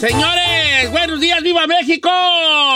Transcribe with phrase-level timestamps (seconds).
[0.00, 2.08] Señores, buenos días, viva México,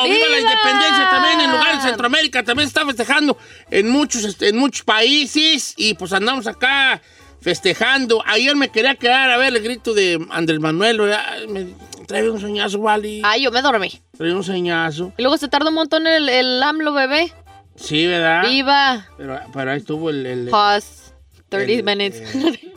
[0.05, 3.39] viva, la independencia también en lugares de Centroamérica, también se está festejando
[3.71, 7.01] en muchos, este, en muchos países y pues andamos acá
[7.41, 8.23] festejando.
[8.27, 11.01] Ayer me quería quedar a ver el grito de Andrés Manuel,
[11.49, 11.69] me
[12.07, 13.23] trae un soñazo, Wally.
[13.25, 13.91] Ay, yo me dormí.
[14.19, 15.15] Trae un soñazo.
[15.17, 17.33] Y luego se tardó un montón el, el AMLO bebé.
[17.77, 18.43] Sí, ¿verdad?
[18.51, 19.09] Viva.
[19.17, 20.27] Pero, pero ahí estuvo el...
[20.27, 21.15] el- Pause.
[21.49, 22.69] 30 el- minutes.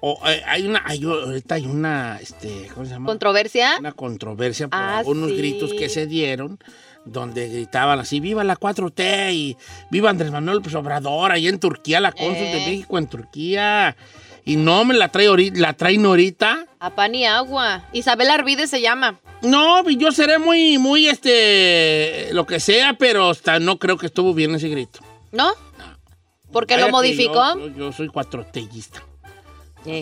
[0.00, 3.06] O, eh, hay una, hay, ahorita hay una, este, ¿cómo se llama?
[3.06, 3.76] ¿Controversia?
[3.78, 5.36] una controversia por Ah, unos sí.
[5.36, 6.58] gritos que se dieron
[7.04, 9.56] donde gritaban así, viva la 4T y
[9.90, 12.66] viva Andrés Manuel López Obrador, ahí en Turquía, la cónsul de Eh.
[12.66, 13.96] México en Turquía.
[14.44, 16.66] Y no me la trae ahorita, la traen ahorita.
[16.80, 17.84] A pan y agua.
[17.92, 19.20] Isabel Arvide se llama.
[19.42, 24.32] No, yo seré muy, muy, este, lo que sea, pero hasta no creo que estuvo
[24.34, 25.00] bien ese grito.
[25.32, 25.50] ¿No?
[26.52, 27.58] Porque Vaya lo modificó.
[27.58, 29.02] Yo, yo- yo soy cuatrotellista.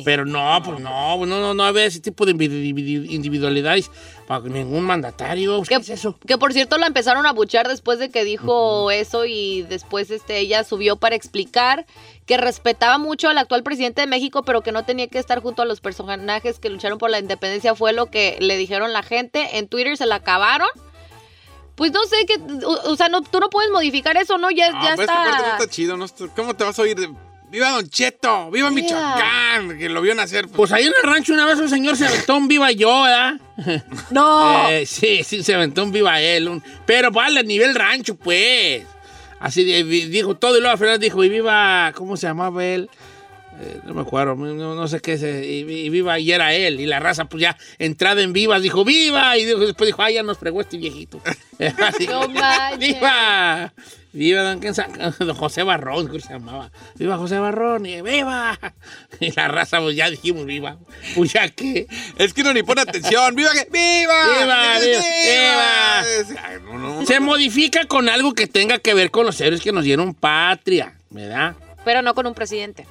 [0.04, 3.90] Pero no, pues no, no, no, no había ese tipo de individu- individualidades
[4.26, 5.62] para ningún mandatario.
[5.62, 6.18] ¿Qué, Que, es eso?
[6.26, 10.38] que, por cierto la empezaron a buchar después de que dijo eso y después este,
[10.38, 11.86] ella subió para explicar
[12.26, 15.62] que respetaba mucho al actual presidente de México, pero que no tenía que estar junto
[15.62, 17.74] a los personajes que lucharon por la independencia.
[17.74, 19.58] Fue lo que le dijeron la gente.
[19.58, 20.68] En Twitter se la acabaron.
[21.76, 24.50] Pues no sé, que, o, o sea, no, tú no puedes modificar eso, ¿no?
[24.50, 25.56] Ya, No, ya no está.
[25.58, 26.06] está chido, ¿no?
[26.34, 26.96] ¿Cómo te vas a oír?
[27.50, 28.50] ¡Viva Don Cheto!
[28.50, 29.78] ¡Viva Michoacán!
[29.78, 30.48] Que lo vio nacer.
[30.48, 33.34] Pues ahí en el rancho una vez un señor se aventó un viva yo, ¿verdad?
[34.10, 34.68] No.
[34.68, 36.48] Eh, sí, sí, se aventó un viva él.
[36.48, 38.84] un- pero vale, a nivel rancho, pues.
[39.38, 42.88] Así dijo todo y luego al final dijo, y viva, ¿cómo se llamaba él?
[43.60, 46.52] Eh, no me acuerdo, no, no sé qué es, eh, y, y viva, y era
[46.54, 46.78] él.
[46.80, 49.36] Y la raza, pues ya, entrada en vivas, dijo, ¡viva!
[49.38, 51.20] Y dijo- después dijo, ¡ay, ya nos fregó este viejito!
[51.86, 52.78] Así, No manches.
[52.78, 53.72] ¡Viva!
[54.16, 54.60] ¡Viva don,
[55.18, 56.70] don José Barrón, creo que se llamaba!
[56.94, 57.84] ¡Viva José Barrón!
[57.84, 58.58] Y ¡viva!
[59.20, 60.78] Y la raza, pues ya dijimos, ¡viva!
[61.14, 61.86] Pues ya que...
[62.16, 63.34] Es que no ni pone atención.
[63.34, 63.50] ¡Viva!
[63.52, 64.14] que- ¡Viva!
[64.40, 66.00] ¡Viva, viva, viva!
[66.44, 69.72] Ay, no, no, Se modifica con algo que tenga que ver con los héroes que
[69.72, 71.54] nos dieron patria, ¿verdad?
[71.84, 72.86] Pero no con un presidente.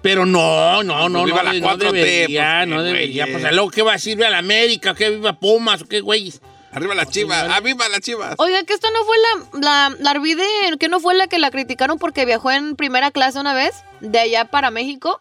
[0.00, 3.26] Pero no, no, no, Pues viva no, la no 4T, debería, pues, no debería.
[3.26, 4.16] Pues luego, ¿qué va a decir?
[4.16, 4.94] ¿Viva la América?
[4.94, 5.82] ¿Qué viva Pumas?
[5.82, 6.40] ¿O qué güeyes?
[6.74, 7.46] Arriba las chivas.
[7.48, 8.34] ¡Ah, viva las chivas!
[8.38, 10.44] Oiga, que esto no fue la, la, la Arvide,
[10.80, 14.18] que no fue la que la criticaron porque viajó en primera clase una vez, de
[14.18, 15.20] allá para México.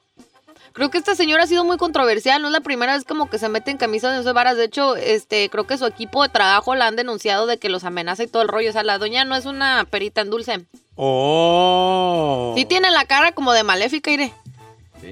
[0.74, 3.38] Creo que esta señora ha sido muy controversial, no es la primera vez como que
[3.38, 4.58] se mete en camisas de once varas.
[4.58, 7.84] De hecho, este, creo que su equipo de trabajo la han denunciado de que los
[7.84, 8.72] amenaza y todo el rollo.
[8.72, 10.66] O sea, la doña no es una perita en dulce.
[10.96, 12.54] Oh.
[12.58, 14.34] Sí tiene la cara como de maléfica, iré.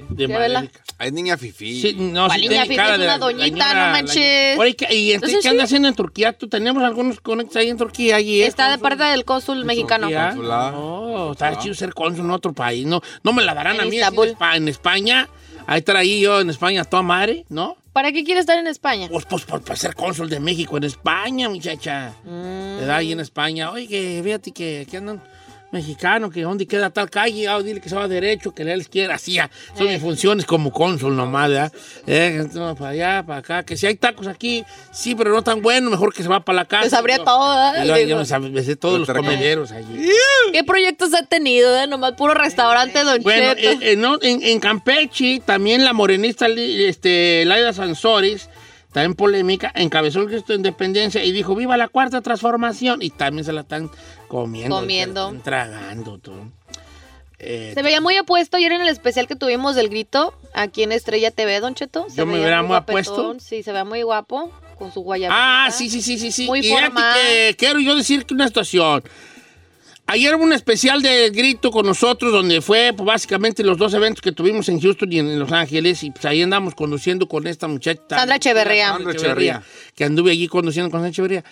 [0.09, 0.69] De.
[0.99, 1.81] Es niña fifí.
[1.81, 4.55] Sí, no, ¿Cuál sí niña cara Es una doñita, no manches.
[4.57, 6.33] la- Oye, ¿qué- ¿y entonces Entonces, qué anda haciendo en Turquía?
[6.33, 8.17] ¿Tú tenemos algunos conectos ahí en Turquía?
[8.17, 8.41] Allí.
[8.43, 10.09] Está de parte del cónsul mexicano.
[10.71, 12.85] No, está chido ser cónsul en otro país.
[12.85, 15.27] No, no me la darán a mí en Espa- en España.
[15.67, 17.77] Ahí estaré yo en España, toda madre, ¿no?
[17.93, 19.07] ¿Para qué quiere estar en España?
[19.11, 22.13] Pues, pues, por, para ser cónsul de México en España, muchacha.
[22.23, 22.89] Mm.
[22.89, 23.69] Ahí en España.
[23.71, 25.21] Oye, fíjate que, que andan
[25.71, 29.15] mexicanos, que dónde queda tal calle, ah, dile que se va derecho, que le izquierda,
[29.15, 29.93] así, ah, son Eh.
[29.93, 31.71] mis funciones como cónsul nomás, ¿verdad?
[32.07, 35.61] Eh, entonces, para allá, para acá, que si hay tacos aquí, sí, pero no tan
[35.61, 36.81] buenos, mejor que se va para la casa.
[36.81, 37.85] Pues sabría Yo- todo, ¿verdad?
[37.85, 40.09] yo- yo me sab- me sé todos los comederos allí.
[40.51, 41.75] ¿Qué proyectos ha tenido?
[41.79, 41.87] eh?
[41.87, 43.69] Nomás puro restaurante, Don Bueno, Cheto.
[43.83, 48.49] eh, eh, no, en, en Campeche, también la morenista este, Laida Sansores,
[48.91, 53.01] también polémica, encabezó el gesto de independencia y dijo, viva la cuarta transformación.
[53.01, 53.89] Y también se la están
[54.31, 54.77] comiendo.
[54.77, 55.35] Comiendo.
[55.43, 56.47] tragando todo.
[57.37, 60.93] Eh, Se veía muy apuesto ayer en el especial que tuvimos del grito aquí en
[60.93, 62.05] Estrella TV, Don Cheto.
[62.09, 63.35] Se Yo me veía muy apuesto.
[63.39, 65.65] Sí, se veía muy guapo con su guayabita.
[65.65, 66.45] ah, sí, sí, sí, sí, sí.
[66.45, 67.13] Muy y fíjate formal.
[67.19, 69.03] que quiero yo decir que una situación.
[70.07, 74.21] Ayer hubo un especial de grito con nosotros donde fue pues, básicamente los dos eventos
[74.21, 77.67] que tuvimos en Houston y en Los Ángeles y pues ahí andamos conduciendo con esta
[77.67, 78.01] muchacha.
[78.09, 78.89] Sandra Echeverría.
[78.89, 79.63] Sandra Echeverría.
[79.95, 81.43] que anduve allí conduciendo con Sandra Echeverría.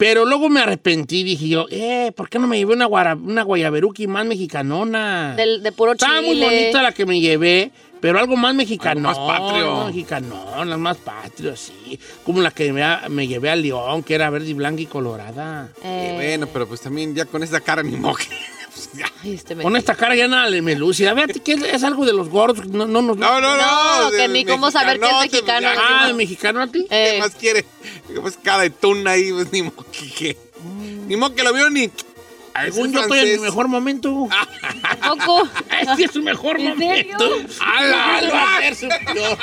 [0.00, 3.42] Pero luego me arrepentí, dije yo, eh, ¿por qué no me llevé una, guara- una
[3.42, 5.34] guayaberuki más mexicanona?
[5.36, 6.26] Del, de puro Estaba chile.
[6.34, 9.10] muy bonita la que me llevé, pero algo más mexicano.
[9.10, 9.64] Algo más patrio.
[9.74, 12.00] Algo mexicano, las más patrio, sí.
[12.24, 15.68] Como la que me, me llevé a León, que era verde y blanca y colorada.
[15.84, 18.24] Eh, Eh, bueno, pero pues también ya con esa cara ni moque.
[18.88, 19.12] Pues ya.
[19.30, 21.08] este Con esta cara ya nada le me luce.
[21.08, 22.66] A ver, ¿qué es, es algo de los gordos?
[22.66, 24.04] No, no, nos- No, no, no.
[24.04, 25.68] No, que ni cómo saber que es mexicano.
[25.76, 26.86] Ah, ¿qué de mexicano a ti.
[26.90, 27.64] Eh, ¿Qué más quiere?
[28.20, 30.36] Pues cara de tuna ahí, pues ni moque que.
[31.06, 31.90] Ni moque lo vio ni.
[32.70, 34.28] Según es yo estoy en mi mejor momento.
[35.00, 35.48] tampoco.
[35.80, 37.16] Este es su mejor ¿En serio?
[37.18, 37.54] momento.
[37.64, 38.68] ¡Ala, ala!
[38.68, 39.38] Es su peor.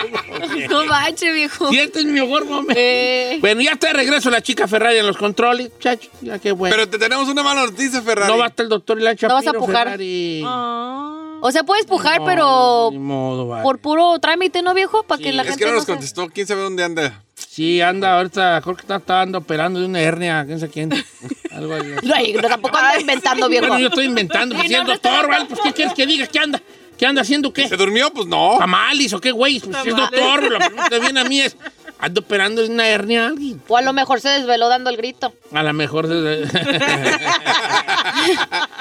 [0.70, 1.70] No manches, viejo.
[1.70, 2.74] Sí, este es mi mejor momento.
[2.78, 6.10] Eh, Bueno, ya está de regreso la chica Ferrari en los controles, chacho.
[6.22, 6.76] Ya qué bueno.
[6.76, 8.32] Pero te tenemos una mala noticia, Ferrari.
[8.32, 9.84] no va a estar el doctor y la No vas a Shapiro, pujar.
[9.86, 10.44] Ferrari.
[10.46, 13.64] o sea, puedes pujar, No, pero Ni modo, vale.
[13.64, 15.02] por puro trámite, ¿no, viejo?
[15.04, 16.28] Para que Sí, la Es gente que no nos se- contestó.
[16.30, 17.24] ¿Quién sabe dónde anda?
[17.36, 20.90] Sí, anda ahorita, creo que está, está operando de una hernia, quién sabe quién.
[21.58, 22.34] Algo ahí.
[22.34, 23.66] No, no, tampoco anda inventando, viejo.
[23.68, 25.28] Bueno, yo estoy inventando, pues Sí, si es no, no doctor.
[25.50, 26.28] Pues ¿qué quieres que diga?
[26.28, 26.62] ¿Qué anda?
[26.98, 27.68] ¿Qué anda haciendo qué?
[27.68, 28.12] ¿Se durmió?
[28.14, 28.56] Pues no.
[28.60, 29.60] ¿Tamales o qué, güey?
[29.60, 31.56] Pues si es doctor, la pregunta que viene a mí es,
[32.00, 33.62] ¿ando operando de una hernia a alguien?
[33.68, 35.34] O a lo mejor se desveló dando el grito.
[35.52, 36.08] A lo mejor...
[36.08, 36.48] de-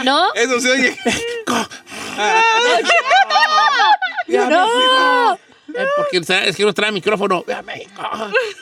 [0.05, 0.33] ¿No?
[0.35, 0.99] Eso se oye.
[4.29, 5.39] ¡No!
[5.79, 6.19] Eh, porque
[6.49, 7.45] es que no trae micrófono.
[7.47, 8.03] Ve a México.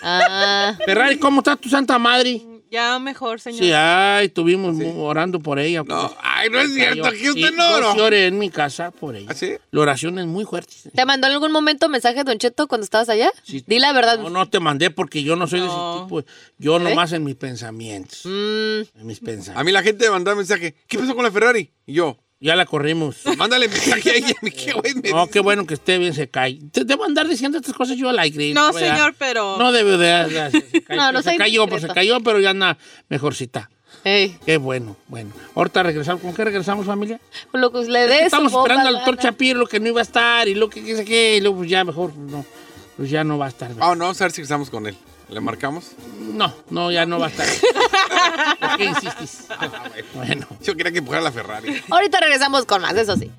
[0.03, 2.41] Ah, Ferrari, ¿cómo está tu santa madre?
[2.71, 3.61] Ya mejor, señor.
[3.63, 5.85] Sí, ay, estuvimos orando por ella.
[5.87, 7.07] No, ay, no es cierto.
[7.07, 8.05] Aquí Sí, usted no, yo sí no.
[8.05, 9.29] oré en mi casa por ella.
[9.31, 9.53] ¿Ah, sí?
[9.71, 10.75] La oración es muy fuerte.
[10.93, 13.31] ¿Te mandó en algún momento mensaje, Don Cheto, cuando estabas allá?
[13.45, 13.63] Sí.
[13.65, 14.19] Di la verdad.
[14.19, 16.25] No, no te mandé porque yo no soy de ese tipo.
[16.59, 18.23] Yo nomás en mis pensamientos.
[18.25, 19.57] Mm, En mis pensamientos.
[19.61, 20.75] A mí la gente me mandaba mensaje.
[20.89, 21.71] ¿Qué pasó con la Ferrari?
[21.87, 23.17] Y yo, Ya la corrimos.
[23.39, 24.35] mándale mensaje a ella.
[24.43, 26.59] ¿Qué güey me No, qué bueno que esté bien, se cae.
[26.73, 28.53] Te debo andar diciendo estas cosas yo al aire.
[28.53, 28.97] No, ¿verdad?
[28.97, 29.57] señor, pero.
[29.57, 30.51] No debe de...
[30.51, 32.77] se cayó, No, no se cayó, pues se cayó, pero ya anda
[33.09, 33.71] mejorcita.
[34.05, 35.31] ey, Qué bueno, bueno.
[35.55, 36.21] Ahorita regresamos.
[36.21, 37.19] ¿Con qué regresamos, familia?
[37.55, 38.27] lo que le des.
[38.27, 39.31] Estamos esperando al doctor gana.
[39.31, 41.57] Chapiro, lo que no iba a estar, y lo que qué sé qué, y luego
[41.57, 42.45] pues ya mejor, no.
[42.99, 43.71] Pues ya no va a estar.
[43.81, 44.97] Ah, no, vamos a ver si estamos con él.
[45.29, 45.93] ¿Le marcamos?
[46.21, 47.47] No, no, ya no va a estar.
[48.61, 49.47] ¿Por qué insistes?
[50.15, 50.47] Bueno.
[50.63, 51.83] Yo quería que empujara la Ferrari.
[51.91, 53.31] Ahorita regresamos con más, eso sí.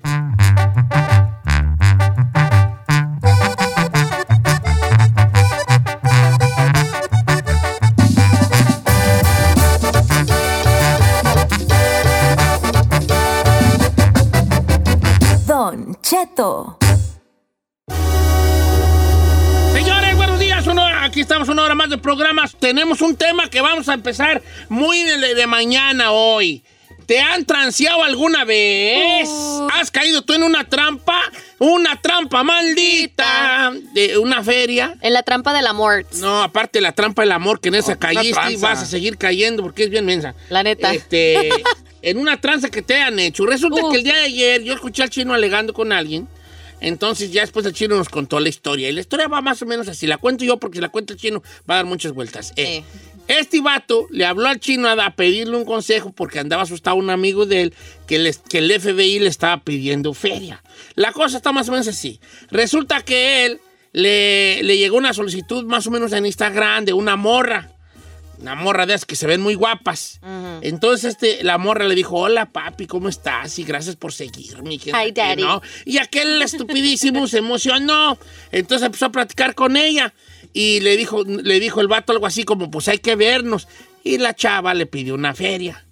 [21.86, 22.56] Más de programas.
[22.58, 26.62] Tenemos un tema que vamos a empezar muy de, de mañana hoy.
[27.06, 29.28] ¿Te han transeado alguna vez?
[29.72, 31.20] ¿Has caído tú en una trampa?
[31.60, 34.96] Una trampa maldita de una feria.
[35.00, 36.04] En la trampa del amor.
[36.16, 39.18] No, aparte la trampa del amor, que en esa una caíste y vas a seguir
[39.18, 40.34] cayendo porque es bien mensa.
[40.48, 40.92] La neta.
[40.92, 41.50] Este,
[42.02, 43.46] en una tranza que te han hecho.
[43.46, 46.26] Resulta que el día de ayer yo escuché al chino alegando con alguien.
[46.80, 48.88] Entonces ya después el chino nos contó la historia.
[48.88, 50.06] Y la historia va más o menos así.
[50.06, 52.52] La cuento yo porque si la cuenta el chino va a dar muchas vueltas.
[52.56, 52.82] Eh,
[53.28, 57.10] Este vato le habló al chino a, a pedirle un consejo porque andaba asustado un
[57.10, 57.74] amigo de él
[58.06, 60.62] que, les- que el FBI le estaba pidiendo feria.
[60.94, 62.20] La cosa está más o menos así.
[62.52, 63.60] Resulta que él
[63.92, 67.72] le, le llegó una solicitud más o menos en Instagram de una morra.
[68.40, 70.20] Una morra de esas que se ven muy guapas.
[70.60, 73.58] Entonces este, la morra le dijo, hola papi, ¿cómo estás?
[73.58, 74.74] Y gracias por seguirme.
[74.74, 75.42] y que no Hi, sé qué, daddy.
[75.42, 75.62] ¿no?
[75.84, 78.18] Y aquel estupidísimo se emocionó.
[78.52, 80.12] Entonces empezó a platicar con ella.
[80.52, 83.68] Y le dijo, le dijo el vato algo así como, pues hay que vernos.
[84.04, 85.84] Y la chava le pidió una feria.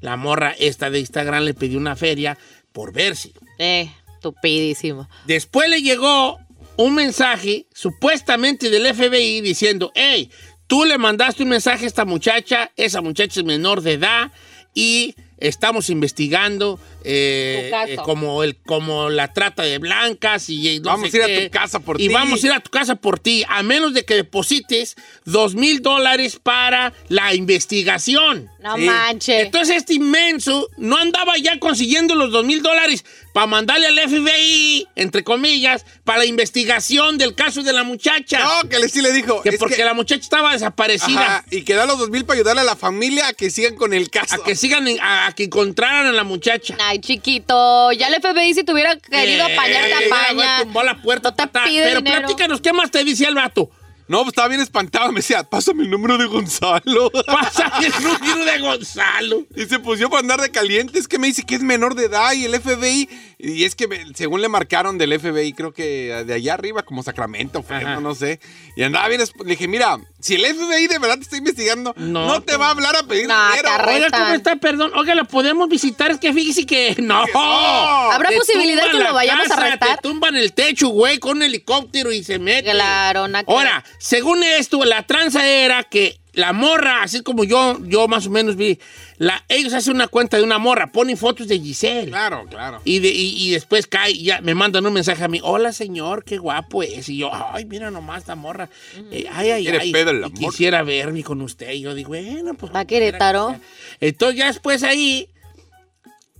[0.00, 2.36] La morra esta de Instagram le pidió una feria
[2.72, 3.32] por verse.
[3.58, 5.08] Eh, estupidísimo.
[5.26, 6.38] Después le llegó
[6.76, 10.30] un mensaje, supuestamente del FBI, diciendo, hey,
[10.70, 14.30] tú le mandaste un mensaje a esta muchacha, esa muchacha es menor de edad
[14.72, 21.10] y estamos investigando eh, eh, como, el, como la trata de blancas y no Vamos
[21.10, 22.14] sé a ir a tu casa por y ti.
[22.14, 24.94] vamos a ir a tu casa por ti, a menos de que deposites
[25.24, 28.48] dos mil dólares para la investigación.
[28.62, 28.82] No Sí.
[28.82, 29.44] manches.
[29.46, 34.86] Entonces este inmenso no andaba ya consiguiendo los dos mil dólares para mandarle al FBI,
[34.96, 38.40] entre comillas, para la investigación del caso de la muchacha.
[38.40, 39.40] No, que le, sí le dijo.
[39.42, 41.20] que es porque que- la muchacha estaba desaparecida.
[41.38, 43.76] Ajá, y que da los dos mil para ayudarle a la familia a que sigan
[43.76, 44.34] con el caso.
[44.34, 46.76] A que sigan, en- a, a que encontraran a la muchacha.
[46.80, 47.92] Ay, chiquito.
[47.92, 50.62] Ya el FBI si te hubiera querido Eh, apañar, te güey, apaña.
[50.62, 51.30] tumbó la puerta.
[51.30, 52.18] No te pide Pero dinero.
[52.26, 53.70] platícanos, ¿qué más te decía el vato?
[54.10, 55.12] No, pues estaba bien espantado.
[55.12, 57.12] Me decía, pásame el número de Gonzalo.
[57.26, 59.46] Pasa el número de Gonzalo.
[59.54, 60.98] Y se puso para andar de caliente.
[60.98, 63.08] Es que me dice que es menor de edad y el FBI.
[63.38, 63.86] Y es que
[64.16, 68.00] según le marcaron del FBI, creo que de allá arriba, como Sacramento, Ajá.
[68.00, 68.40] no sé.
[68.74, 69.20] Y andaba bien.
[69.20, 72.58] Le dije, mira, si el FBI de verdad te está investigando, No, no, te tú-
[72.60, 73.68] va a hablar a pedir No, dinero.
[73.88, 74.56] Oiga, ¿cómo está?
[74.56, 74.92] Perdón.
[74.94, 76.10] Oiga, ¿la podemos visitar?
[76.10, 77.24] Es que fíjese que no.
[77.32, 78.12] no.
[78.12, 79.96] ¿Habrá posibilidad que lo vayamos a casa, retar?
[79.96, 82.70] Te tumban el techo, güey, con un helicóptero y se mete.
[82.70, 88.26] Claro, Ahora, según esto, la tranza era que la morra, así como yo, yo más
[88.26, 88.78] o menos vi,
[89.18, 92.08] la, ellos hacen una cuenta de una morra, ponen fotos de Giselle.
[92.10, 92.80] Claro, claro.
[92.84, 95.72] Y, de- y- y después cae, y ya me mandan un mensaje a mí, hola
[95.72, 97.08] señor, qué guapo es.
[97.08, 98.68] Y yo, ay, mira nomás esta morra.
[99.10, 99.92] Eh, ay, ay, Quiere ay.
[100.26, 101.70] y quisiera verme con usted.
[101.72, 102.74] Y yo digo, bueno, pues.
[102.74, 103.56] ¿Va a Querétaro?
[104.00, 105.28] Entonces ya después ahí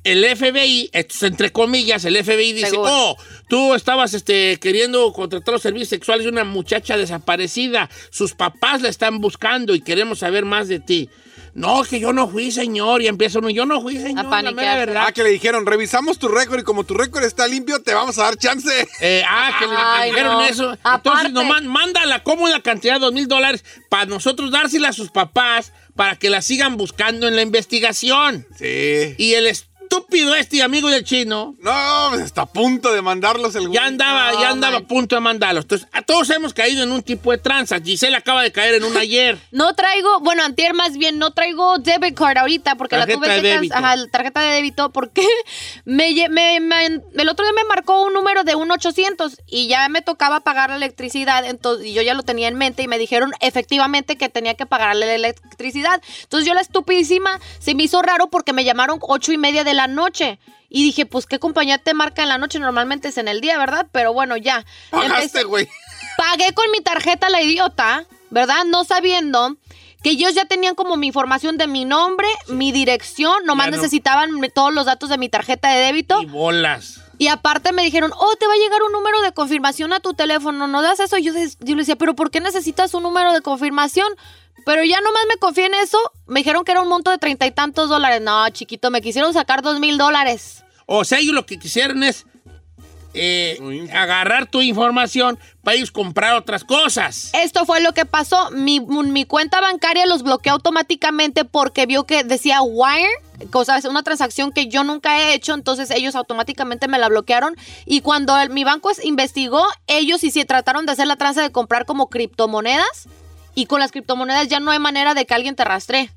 [0.05, 2.91] el FBI, esto es entre comillas, el FBI dice, Seguro.
[2.91, 3.17] oh,
[3.49, 8.89] tú estabas este, queriendo contratar los servicios sexuales de una muchacha desaparecida, sus papás la
[8.89, 11.11] están buscando y queremos saber más de ti.
[11.53, 14.55] No, que yo no fui, señor, y empieza uno, yo no fui, señor, la paniquearse.
[14.55, 15.05] mera verdad.
[15.09, 18.19] Ah, que le dijeron, revisamos tu récord y como tu récord está limpio, te vamos
[18.19, 18.71] a dar chance.
[19.01, 20.43] Eh, ah, que le dijeron no.
[20.43, 20.71] eso.
[20.85, 21.29] Aparte.
[21.29, 25.11] Entonces, nomás manda la cómoda cantidad de dos mil dólares para nosotros dársela a sus
[25.11, 28.47] papás para que la sigan buscando en la investigación.
[28.57, 29.15] Sí.
[29.19, 29.47] Y el
[29.95, 33.79] estúpido este amigo del chino No, está a punto de mandarlos el ya güey.
[33.79, 34.85] andaba, ya andaba man.
[34.85, 35.65] a punto de mandarlos.
[35.65, 37.81] Entonces, a todos hemos caído en un tipo de tranza.
[37.81, 39.39] Giselle acaba de caer en una ayer.
[39.51, 43.35] No traigo, bueno, antier más bien, no traigo debit card ahorita porque Tarjeta la tuve
[43.35, 43.75] de que débito.
[43.75, 45.27] Ajá, tarjeta de débito porque
[45.85, 49.89] me, me- me- el otro día me marcó un número de un 800 y ya
[49.89, 52.99] me tocaba pagar la electricidad, entonces y yo ya lo tenía en mente y me
[52.99, 56.01] dijeron efectivamente que tenía que pagarle la electricidad.
[56.23, 59.75] Entonces yo la estupidísima se me hizo raro porque me llamaron ocho y media de
[59.75, 60.39] la noche.
[60.69, 62.59] Y dije, pues, ¿qué compañía te marca en la noche?
[62.61, 63.89] Normalmente es en el día, ¿verdad?
[63.91, 64.65] Pero bueno, ya.
[64.91, 65.69] Pagaste, güey.
[66.17, 68.65] pagué con mi tarjeta la idiota, ¿verdad?
[68.67, 69.57] No sabiendo
[70.03, 73.77] que ellos ya tenían como mi información de mi nombre, mi dirección, nomás no.
[73.77, 76.23] necesitaban todos los datos de mi tarjeta de débito.
[76.23, 77.00] Y bolas.
[77.21, 80.15] Y aparte me dijeron, oh, te va a llegar un número de confirmación a tu
[80.15, 81.19] teléfono, no das eso.
[81.19, 84.09] Yo, yo le decía, pero ¿por qué necesitas un número de confirmación?
[84.65, 85.99] Pero ya nomás me confié en eso.
[86.27, 88.23] Me dijeron que era un monto de treinta y tantos dólares.
[88.23, 90.65] No, chiquito, me quisieron sacar dos mil dólares.
[90.87, 92.25] O sea, ellos lo que quisieron es
[93.15, 97.31] eh, agarrar tu información para ellos comprar otras cosas.
[97.33, 98.51] Esto fue lo que pasó.
[98.51, 103.09] Mi, mi cuenta bancaria los bloqueó automáticamente porque vio que decía wire,
[103.51, 107.57] cosa es una transacción que yo nunca he hecho, entonces ellos automáticamente me la bloquearon.
[107.87, 111.43] Y cuando el- mi banco es- investigó, ellos sí se trataron de hacer la tranza
[111.43, 113.09] de comprar como criptomonedas.
[113.55, 116.11] Y con las criptomonedas ya no hay manera de que alguien te rastree.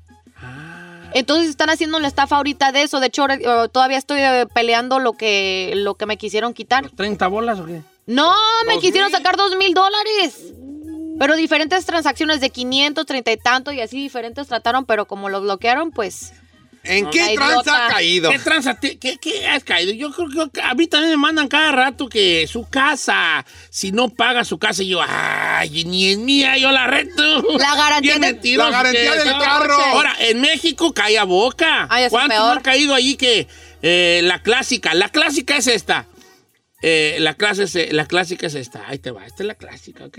[1.14, 3.00] Entonces están haciendo la estafa ahorita de eso.
[3.00, 6.90] De hecho, eh, todavía estoy eh, peleando lo que, lo que me quisieron quitar.
[6.90, 7.82] ¿30 bolas o qué?
[8.06, 8.34] No,
[8.66, 9.16] me ¿Dos quisieron mil?
[9.16, 10.52] sacar dos mil dólares.
[11.18, 15.40] Pero diferentes transacciones de 500, 30 y tanto y así diferentes trataron, pero como lo
[15.40, 16.32] bloquearon, pues...
[16.84, 18.30] ¿En qué tranza ha caído?
[18.30, 18.74] ¿Qué tranza?
[18.78, 19.92] te- ¿Qué, qué has caído?
[19.92, 24.10] Yo creo que a mí también me mandan cada rato que su casa, si no
[24.10, 27.42] paga su casa, y yo, ay, ni es mía, yo la rento.
[27.58, 29.74] La garantía de- la garantía del carro.
[29.74, 31.86] Ahora, en México cae a boca.
[31.88, 33.48] Ay, ¿Cuánto no ha caído allí que
[33.82, 34.92] eh, la clásica?
[34.94, 36.06] La clásica es esta.
[36.82, 38.82] Eh, la, clase es- la clásica es esta.
[38.86, 40.18] Ahí te va, esta es la clásica, ¿ok?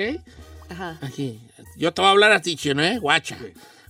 [0.69, 0.97] Ajá.
[1.01, 1.39] Aquí.
[1.77, 2.97] Yo te voy a hablar a ti, chino, ¿eh?
[2.97, 3.37] Guacha.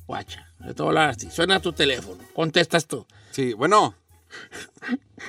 [0.07, 0.44] Guacha.
[0.65, 1.29] Yo te voy a hablar a ti.
[1.31, 2.23] Suena tu teléfono.
[2.33, 3.05] Contestas tú.
[3.31, 3.95] Sí, bueno.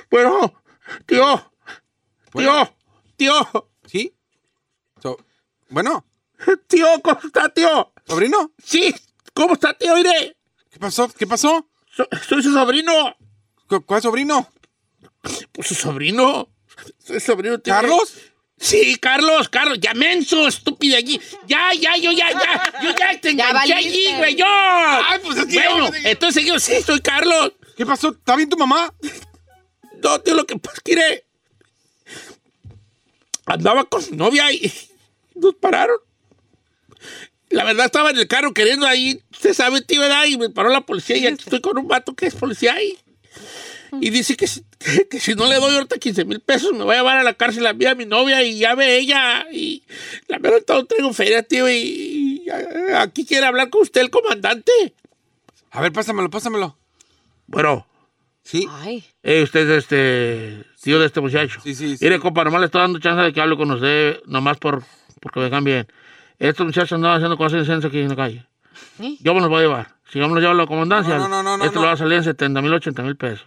[0.09, 0.53] Bueno,
[1.05, 1.51] tío.
[2.33, 2.69] Bueno.
[3.15, 3.43] Tío.
[3.51, 3.69] Tío.
[3.85, 4.13] ¿Sí?
[5.01, 5.17] So-
[5.69, 6.05] bueno,
[6.67, 7.93] Tío, ¿cómo está, tío?
[8.05, 8.51] sobrino.
[8.63, 8.93] Sí.
[9.33, 9.95] ¿Cómo está, tío?
[9.95, 10.37] Mire.
[10.69, 11.07] ¿Qué pasó?
[11.09, 11.69] ¿Qué pasó?
[11.91, 13.15] So- soy su sobrino.
[13.67, 14.47] ¿Cu- ¿Cuál sobrino?
[15.51, 16.49] Pues su sobrino.
[16.99, 17.59] Soy sobrino.
[17.59, 17.73] tío.
[17.73, 18.17] ¿Carlos?
[18.59, 21.21] Sí, Carlos, Carlos, ya menso, estúpido allí.
[21.47, 24.45] Ya, ya, yo ya, ya, yo ya te enganché allí, güey, yo.
[24.47, 27.53] Ay, pues es que Bueno, yo- entonces yo sí, soy Carlos.
[27.75, 28.09] ¿Qué pasó?
[28.09, 28.91] ¿Está bien tu mamá?
[30.01, 31.23] No, tío, lo que pasa es que iré.
[33.45, 34.71] andaba con su novia y
[35.35, 35.97] nos pararon.
[37.49, 40.25] La verdad estaba en el carro queriendo ahí, usted sabe, tío, ¿verdad?
[40.25, 42.97] Y me paró la policía y aquí estoy con un vato que es policía ahí.
[44.01, 46.83] Y dice que, si- que, que si no le doy ahorita 15 mil pesos me
[46.83, 49.45] voy a llevar a la cárcel a mí, a mi novia y ya ve ella.
[49.51, 49.83] Y
[50.27, 52.49] la verdad no traigo feria, tío, y, y
[52.95, 54.71] aquí quiere hablar con usted el comandante.
[55.71, 56.77] A ver, pásamelo, pásamelo.
[57.47, 57.85] Bueno,
[58.43, 58.65] Sí.
[58.69, 59.03] Ay.
[59.23, 61.59] eh, usted es este tío de este muchacho.
[61.61, 62.05] Sí, sí, sí.
[62.05, 64.83] Mire, compa, nomás le estoy dando chance de que hable con usted, nomás por,
[65.21, 65.87] porque me bien.
[66.39, 68.45] Estos muchachos andaban haciendo cosas inocentes aquí en la calle.
[69.01, 69.17] ¿Eh?
[69.19, 69.95] Yo me los voy a llevar.
[70.11, 71.81] Si yo me los llevo a la comandancia, No, no, no, no, esto no.
[71.81, 73.45] le va a salir en 70 mil, 80 mil pesos.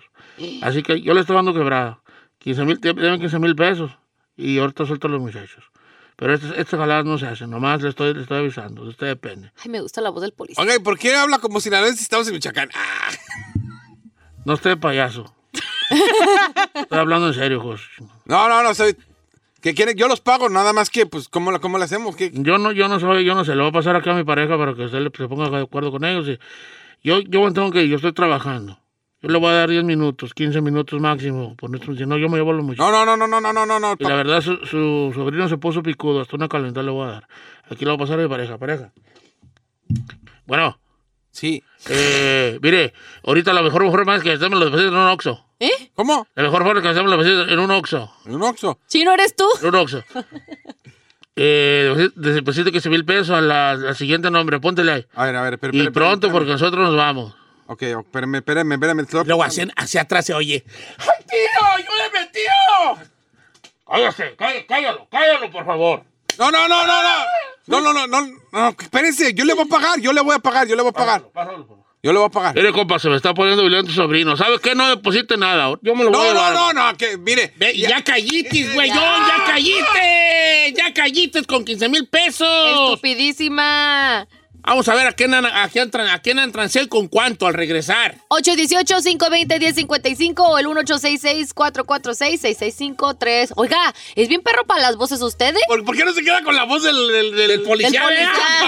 [0.62, 2.00] Así que yo le estoy dando quebrada.
[2.38, 3.90] 15 mil, deben 15 mil pesos.
[4.36, 5.64] Y ahorita suelto a los muchachos.
[6.16, 7.50] Pero estas estas jaladas no se hacen.
[7.50, 8.84] Nomás le estoy, le estoy avisando.
[8.84, 9.52] De usted depende.
[9.62, 10.62] Ay, me gusta la voz del policía.
[10.62, 12.70] Oiga, ¿y por qué habla como si estamos en Michoacán?
[12.74, 13.10] Ah,
[14.44, 15.34] No esté de payaso.
[16.74, 17.84] estoy hablando en serio, José.
[18.26, 18.96] no, no, no, soy...
[19.60, 19.94] ¿Qué quieren?
[19.96, 22.16] Yo los pago, nada más que, pues, ¿cómo, lo- cómo le hacemos?
[22.16, 22.30] ¿Qué?
[22.32, 24.24] Yo no, yo no soy, yo no sé, le voy a pasar acá a mi
[24.24, 26.26] pareja para que usted se ponga de acuerdo con ellos.
[26.28, 26.38] y
[27.06, 28.78] yo, yo tengo que ir, yo estoy trabajando.
[29.22, 32.28] Yo le voy a dar 10 minutos, 15 minutos máximo, por nuestro, si no yo
[32.30, 32.90] me llevo a los muchachos.
[32.90, 33.94] No, no, no, no, no, no, no, no.
[33.98, 37.10] Y la verdad, su, su sobrino se puso picudo, hasta una calentada le voy a
[37.12, 37.28] dar.
[37.70, 38.92] Aquí le voy a pasar mi pareja, pareja.
[40.46, 40.78] Bueno,
[41.32, 41.62] Sí.
[41.88, 42.92] eh, mire,
[43.24, 45.44] ahorita la mejor forma es que hacemos los depositos en un Oxxo.
[45.60, 45.90] ¿Eh?
[45.94, 46.26] ¿Cómo?
[46.34, 48.10] La mejor forma es que hacemos los depositos en un Oxxo.
[48.24, 48.78] En un Oxxo.
[48.88, 49.44] ¿Chino eres tú?
[49.60, 50.02] En un Oxxo.
[51.36, 55.06] eh, deposito 15 mil pesos a la, al siguiente nombre, póntele ahí.
[55.14, 57.34] A ver, a ver, espera, Y pronto, porque nosotros nos vamos.
[57.72, 59.06] Ok, espérame, espérame, espérame.
[59.26, 60.64] Luego hacia, hacia atrás se oye.
[60.98, 61.66] ¡Ay, tío!
[61.76, 63.06] ¡Ayúdeme, tío!
[63.88, 66.02] Cállate, cállalo, cállalo, cállalo, por favor.
[66.36, 67.24] No, no, no, no, no.
[67.66, 70.40] No, no, no, no, no, espérense, yo le voy a pagar, yo le voy a
[70.40, 71.22] pagar, yo le voy a pagar.
[71.32, 71.84] Pásalo, por favor.
[72.02, 72.54] Yo le voy a pagar.
[72.56, 74.36] Mire, compa, se me está poniendo violento tu sobrino.
[74.36, 74.74] ¿Sabes qué?
[74.74, 75.72] No deposite nada.
[75.82, 76.52] Yo me lo voy a No, llevar.
[76.54, 77.52] no, no, no, que mire.
[77.56, 80.74] Ve, ya, callites, güey, ya callites.
[80.76, 82.48] Ya callites con 15 mil pesos.
[82.94, 84.26] Estupidísima.
[84.62, 88.16] Vamos a ver a quién, a quién, a quién entran con cuánto al regresar.
[88.28, 93.52] 818-520-1055 o el 1866-446-6653.
[93.56, 95.60] Oiga, ¿es bien perro para las voces ustedes?
[95.66, 98.02] ¿Por, por qué no se queda con la voz del, del, del- El policía.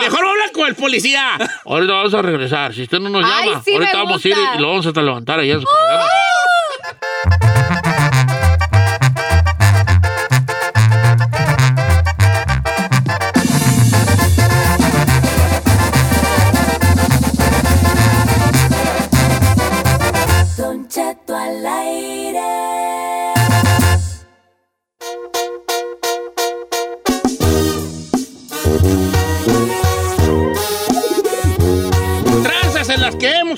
[0.01, 1.37] Mejor habla con el policía.
[1.65, 2.75] Ahorita vamos a regresar.
[2.75, 4.91] Si usted no nos Ay, llama, sí, ahorita vamos a ir y lo vamos a
[5.03, 6.05] levantar allá en su programa.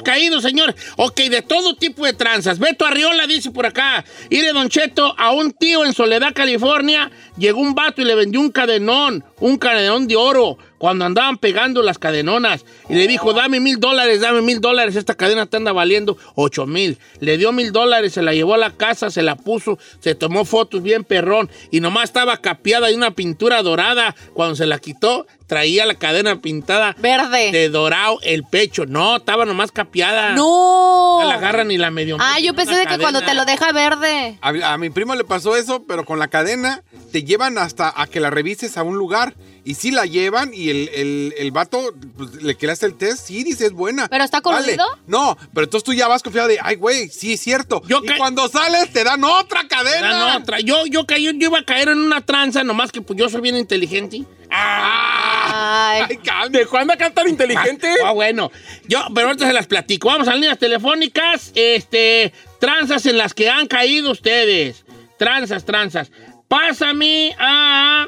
[0.05, 0.75] Caído, señor.
[0.97, 2.61] Ok, de todo tipo de tranzas.
[2.61, 4.05] Beto Arriola dice por acá.
[4.31, 8.41] Ire Don Cheto, a un tío en Soledad, California, llegó un vato y le vendió
[8.41, 12.67] un cadenón, un cadenón de oro, cuando andaban pegando las cadenonas.
[12.91, 16.67] Y le dijo, dame mil dólares, dame mil dólares, esta cadena te anda valiendo ocho
[16.67, 16.99] mil.
[17.21, 20.45] Le dio mil dólares, se la llevó a la casa, se la puso, se tomó
[20.45, 24.14] fotos bien perrón y nomás estaba capeada de una pintura dorada.
[24.35, 27.50] Cuando se la quitó, traía la cadena pintada Verde.
[27.50, 28.85] de dorado el pecho.
[28.85, 30.35] No, estaba nomás capeada.
[30.35, 31.21] No.
[31.23, 32.19] No la agarran ni la medio.
[32.21, 34.38] Ah, yo pensé de que cuando te lo deja deja verde.
[34.43, 38.07] A, a mi primo le pasó eso, pero con la cadena te llevan hasta a
[38.07, 39.35] que la revises a un lugar.
[39.64, 42.95] Y sí la llevan y el, el, el vato pues, le que le hace el
[42.97, 44.09] test, sí, dice, es buena.
[44.09, 44.59] ¿Pero está Vale.
[44.59, 44.85] coludido?
[45.07, 47.83] No, pero entonces tú ya vas confiado de, ay, güey, sí es cierto.
[47.87, 50.09] Yo y cuando sales te dan otra cadena.
[50.14, 50.61] Dan otra.
[50.61, 53.40] Yo, yo, caí, yo iba a caer en una tranza, nomás que pues yo soy
[53.40, 54.25] bien inteligente.
[54.50, 56.07] Ah, Ay.
[56.11, 56.59] ay, calma.
[56.59, 57.88] ¿De cuándo acá tan inteligente?
[58.04, 58.50] Ah, bueno.
[58.87, 60.09] Yo, pero ahorita se las platico.
[60.09, 61.52] Vamos a las líneas telefónicas.
[61.54, 64.85] Este, tranzas en las que han caído ustedes.
[65.19, 66.11] Tranzas, tranzas.
[66.49, 68.07] Pásame a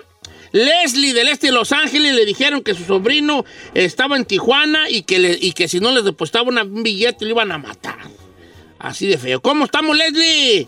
[0.57, 2.15] Leslie del este de Los Ángeles.
[2.15, 3.45] Le dijeron que su sobrino
[3.75, 7.33] estaba en Tijuana y que, le- y que si no les depositaba un billete lo
[7.33, 7.99] iban a matar.
[8.79, 9.41] Así de feo.
[9.41, 10.67] ¿Cómo estamos, Leslie?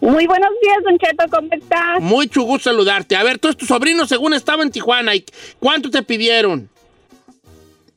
[0.00, 2.00] Muy buenos días, Don Cheto, ¿cómo estás?
[2.00, 3.14] Mucho gusto saludarte.
[3.14, 5.14] A ver, tú, tu sobrino según estaba en Tijuana.
[5.14, 5.24] ¿y
[5.60, 6.68] ¿Cuánto te pidieron?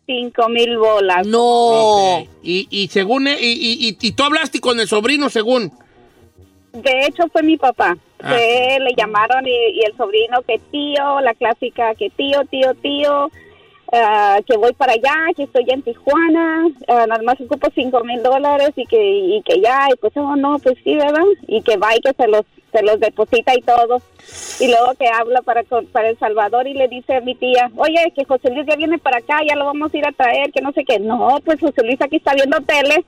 [0.06, 1.26] Cinco mil bolas.
[1.26, 2.28] No.
[2.44, 5.72] Y, y según, y, y- y- y tú hablaste con el sobrino según.
[6.74, 7.98] De hecho, fue mi papá.
[8.26, 8.80] Ah.
[8.80, 13.30] Le llamaron y, y el sobrino que tío, la clásica que tío, tío, tío,
[13.94, 18.24] ah, que voy para allá, que estoy en Tijuana, ah, nada más ocupo cinco mil
[18.24, 21.24] dólares y que, y que ya, y pues, oh, no, pues sí, ¿verdad?
[21.48, 24.02] Y que va y que se los, se los deposita y todo.
[24.60, 28.12] Y luego que habla para, para El Salvador y le dice a mi tía, oye,
[28.16, 30.62] que José Luis ya viene para acá, ya lo vamos a ir a traer, que
[30.62, 30.98] no sé qué.
[31.00, 33.06] No, pues José Luis aquí está viendo tele.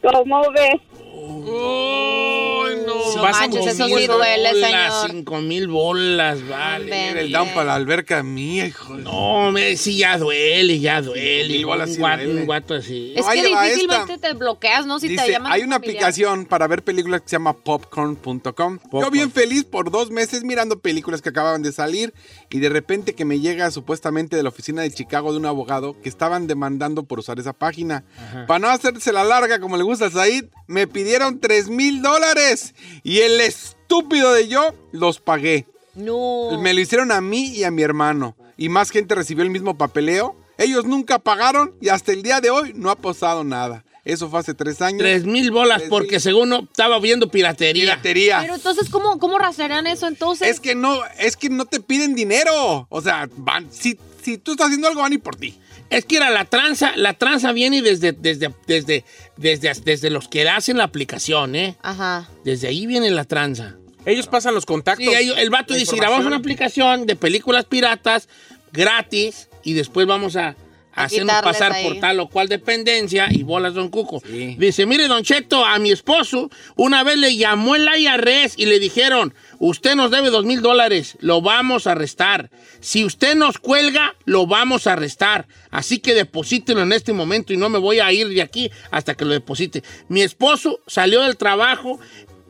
[0.00, 0.80] ¿Cómo ves?
[1.10, 2.98] Ay, no.
[3.16, 5.10] No manches, eso mil sí duele, bolas, señor.
[5.10, 6.90] Cinco mil bolas, vale.
[6.90, 7.16] Ven.
[7.16, 8.96] El down para la alberca mía, hijo.
[8.96, 11.64] de- No, me, sí, ya duele, ya duele.
[11.64, 12.40] Bolas un, guato, duele.
[12.40, 13.12] un guato así.
[13.16, 14.28] Es que difícilmente esta.
[14.28, 15.00] te bloqueas, ¿no?
[15.00, 15.96] Si te llaman hay un una familiar.
[15.96, 18.42] aplicación para ver películas que se llama popcorn.com.
[18.44, 19.10] Yo Popcorn.
[19.12, 22.14] bien feliz por dos meses mirando películas que acababan de salir
[22.50, 25.96] y de repente que me llega supuestamente de la oficina de Chicago de un abogado
[26.00, 28.04] que estaban demandando por usar esa página.
[28.46, 32.74] Para no hacerse la larga como le gusta a Said, me pidieron 3 mil dólares
[33.04, 35.64] y el estúpido de yo los pagué.
[35.94, 36.60] No.
[36.60, 38.36] Me lo hicieron a mí y a mi hermano.
[38.56, 40.34] Y más gente recibió el mismo papeleo.
[40.58, 43.84] Ellos nunca pagaron y hasta el día de hoy no ha pasado nada.
[44.04, 44.98] Eso fue hace tres años.
[44.98, 47.92] Tres mil bolas porque según no, estaba viendo piratería.
[47.92, 48.40] Piratería.
[48.40, 50.48] Pero entonces, ¿cómo, cómo rastrearán eso entonces?
[50.48, 52.88] Es que no, es que no te piden dinero.
[52.90, 55.60] O sea, van, si, si tú estás haciendo algo, van ir por ti.
[55.90, 59.04] Es que era la tranza, la tranza viene desde, desde, desde,
[59.38, 61.76] desde, desde los que hacen la aplicación, ¿eh?
[61.82, 62.28] Ajá.
[62.44, 63.76] Desde ahí viene la tranza.
[64.04, 65.06] Ellos pasan los contactos.
[65.06, 68.28] Sí, ellos- el vato dice, grabamos una aplicación de películas piratas
[68.72, 70.56] gratis y después vamos A
[71.04, 71.84] hacernos pasar ahí.
[71.84, 74.20] por tal o cual dependencia y bolas Don Cuco.
[74.26, 74.56] Sí.
[74.58, 78.78] Dice, mire Don Cheto, a mi esposo una vez le llamó el IRS y le
[78.78, 82.50] dijeron, usted nos debe dos mil dólares, lo vamos a arrestar.
[82.80, 85.46] Si usted nos cuelga, lo vamos a arrestar.
[85.70, 89.14] Así que deposítelo en este momento y no me voy a ir de aquí hasta
[89.14, 89.82] que lo deposite.
[90.08, 91.98] Mi esposo salió del trabajo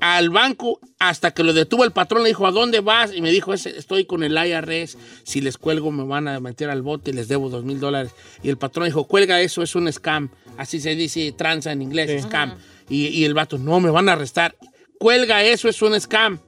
[0.00, 2.22] al banco hasta que lo detuvo el patrón.
[2.22, 3.12] Le dijo, ¿a dónde vas?
[3.14, 4.96] Y me dijo, "Ese- estoy con el IRS.
[5.24, 8.12] Si les cuelgo me van a meter al bote y les debo dos mil dólares.
[8.42, 10.30] Y el patrón dijo, cuelga eso, es un scam.
[10.56, 12.54] Así se dice tranza en inglés, scam.
[12.88, 14.56] Y, y el vato, no, me van a arrestar.
[14.98, 16.40] Cuelga eso, es un scam.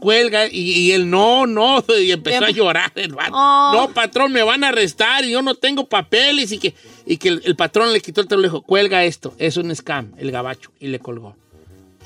[0.00, 3.32] Cuelga, y, y él, no, no, y empezó a llorar el vato.
[3.34, 3.72] Oh.
[3.74, 6.52] No, patrón, me van a arrestar y yo no tengo papeles.
[6.52, 9.04] Y que, y que el, el patrón le quitó el teléfono y le dijo, cuelga
[9.04, 10.70] esto, es un scam, el gabacho.
[10.78, 11.34] Y le colgó.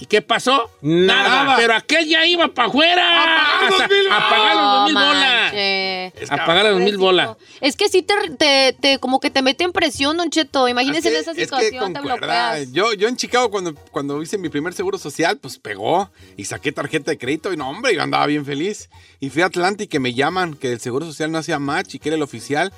[0.03, 0.69] ¿Y qué pasó?
[0.81, 1.55] Nada.
[1.57, 3.05] Pero aquel ya iba para afuera.
[3.23, 5.43] A pagar dos mil A pagar los dos mil No bolas.
[5.53, 6.31] manches.
[6.33, 7.37] A pagar las dos mil bolas.
[7.61, 10.67] Es que sí te, te, te- como que te mete en presión, Don Cheto.
[10.67, 12.73] Imagínese en Es que- esa es que situación, te bloqueas.
[12.73, 16.73] Yo, yo en Chicago, cuando, cuando hice mi primer seguro social, pues pegó y saqué
[16.73, 18.91] tarjeta de crédito y no, hombre, yo andaba bien feliz.
[19.21, 21.95] Y fui a Atlanta y que me llaman, que el seguro social no hacía match
[21.95, 22.73] y que era el oficial.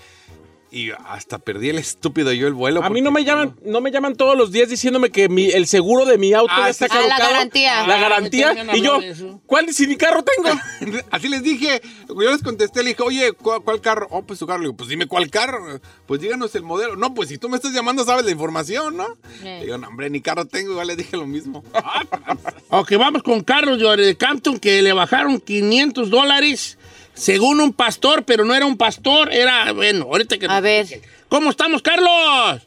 [0.77, 2.83] Y hasta perdí el estúpido yo el vuelo.
[2.83, 5.69] A mí no me llaman, no me llaman todos los días diciéndome que mi- el
[5.69, 6.93] seguro de mi auto Ah, ya está sí.
[6.97, 7.33] Ah, la caducado.
[7.33, 7.87] garantía.
[7.87, 8.67] La Ah, garantía.
[8.75, 8.99] Y yo.
[9.47, 10.49] ¿cuál si ni carro tengo?
[11.13, 14.09] Así les dije, yo les contesté, le dije, oye, ¿cuál, cuál carro?
[14.11, 14.59] Oh, pues su carro.
[14.59, 15.81] Le digo, pues dime cuál carro.
[16.07, 16.97] Pues díganos el modelo.
[16.97, 19.07] No, pues si tú me estás llamando, sabes la información, ¿no?
[19.45, 19.59] Eh.
[19.61, 20.73] Le digo, no, hombre, ni carro tengo.
[20.73, 21.63] Igual le dije lo mismo.
[22.71, 26.77] Ok, vamos con Carlos de de Campton, que le bajaron 500 dólares
[27.15, 30.47] según un pastor, pero no era un pastor, era, bueno, ahorita que...
[30.47, 30.87] A ver.
[31.29, 32.63] ¿Cómo estamos, Carlos?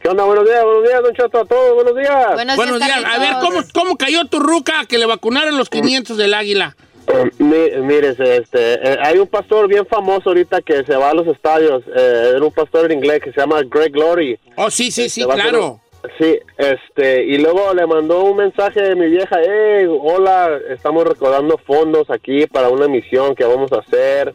[0.00, 0.24] ¿Qué onda?
[0.24, 2.34] Buenos días, buenos días, Don Cheto, a todos, buenos días.
[2.34, 3.04] Buenos, Buenos días.
[3.04, 6.76] A ver, ¿cómo, ¿cómo cayó tu ruca que le vacunaron los 500 del águila?
[7.08, 11.26] Eh, mírese, este, eh, hay un pastor bien famoso ahorita que se va a los
[11.26, 14.38] estadios, eh, era un pastor en inglés que se llama Greg Glory.
[14.56, 15.80] Oh, sí, sí, sí, hacer claro.
[16.16, 21.58] Sí, este, y luego le mandó un mensaje de mi vieja, hey, hola, estamos recaudando
[21.58, 24.34] fondos aquí para una misión que vamos a hacer.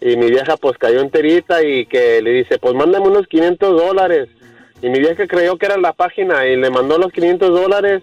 [0.00, 4.28] Y mi vieja pues cayó enterita y que le dice, pues mándame unos 500 dólares.
[4.80, 8.02] Y mi vieja creyó que era la página y le mandó los 500 dólares.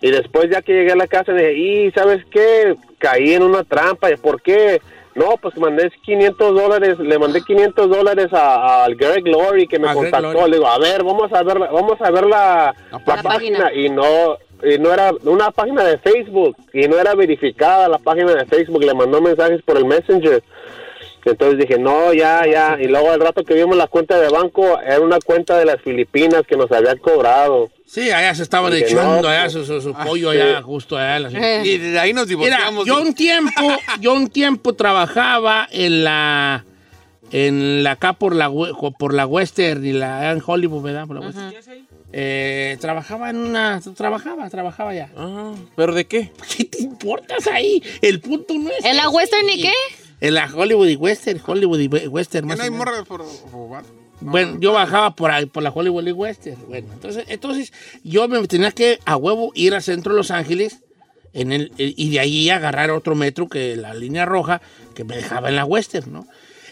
[0.00, 2.76] Y después ya que llegué a la casa dije, y ¿sabes qué?
[2.98, 4.10] Caí en una trampa.
[4.10, 4.80] ¿Y ¿Por qué?
[5.16, 9.88] No, pues mandé 500 dólares, le mandé 500 dólares a- al Greg Glory que me
[9.88, 10.46] A contactó.
[10.46, 13.22] Le digo, a ver, vamos a ver, la- vamos a ver la, la La página.
[13.22, 13.72] página.
[13.72, 18.34] Y no, y no era una página de Facebook y no era verificada la página
[18.34, 18.84] de Facebook.
[18.84, 20.42] Le mandó mensajes por el Messenger.
[21.24, 22.76] Entonces dije, no, ya, ya.
[22.80, 25.80] Y luego al rato que vimos la cuenta de banco, era una cuenta de las
[25.82, 27.68] Filipinas que nos habían cobrado.
[27.86, 30.38] Sí, allá se estaban echando no, allá su, su- su pollo sí.
[30.38, 31.20] allá, justo allá.
[31.20, 31.62] la- Eh.
[31.64, 32.84] Y de ahí nos Mira, divorciamos.
[32.86, 33.62] yo un tiempo,
[34.00, 36.64] yo un tiempo trabajaba en la,
[37.30, 38.50] en la acá por la,
[38.98, 41.06] por la Western y la en Hollywood, ¿verdad?
[41.06, 41.54] Por la Western.
[42.12, 45.10] Eh, trabajaba en una, trabajaba, trabajaba ya.
[45.16, 46.32] Ah, ¿Pero de qué?
[46.56, 47.82] ¿Qué te importas ahí?
[48.02, 48.84] El punto no es.
[48.84, 49.08] ¿En la.
[49.10, 49.72] Western y qué?
[50.20, 52.46] En la Hollywood y Western, Hollywood y we- Western.
[52.46, 53.22] Más no hay morra por
[53.52, 53.84] robar.
[54.20, 56.56] Bueno, yo bajaba por ahí, por la Hollywood y Western.
[56.68, 60.80] Bueno, entonces, entonces yo me tenía que a huevo ir al centro de Los Ángeles
[61.32, 64.62] en el, eh, y de ahí agarrar otro metro que la línea roja
[64.94, 66.26] que me dejaba en la Western, ¿no?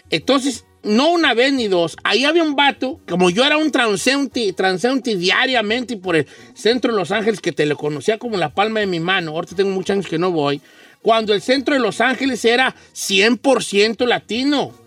[0.09, 4.53] Entonces, no una vez ni dos, ahí había un vato, como yo era un transeúnte,
[4.53, 8.79] transeúnte diariamente por el centro de Los Ángeles, que te lo conocía como la palma
[8.79, 10.61] de mi mano, ahorita tengo muchos años que no voy,
[11.01, 14.84] cuando el centro de Los Ángeles era 100% latino.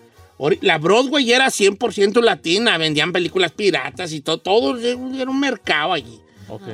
[0.61, 4.97] La Broadway era 100% latina, vendían películas piratas y todo, todo era
[5.31, 6.21] un mercado allí.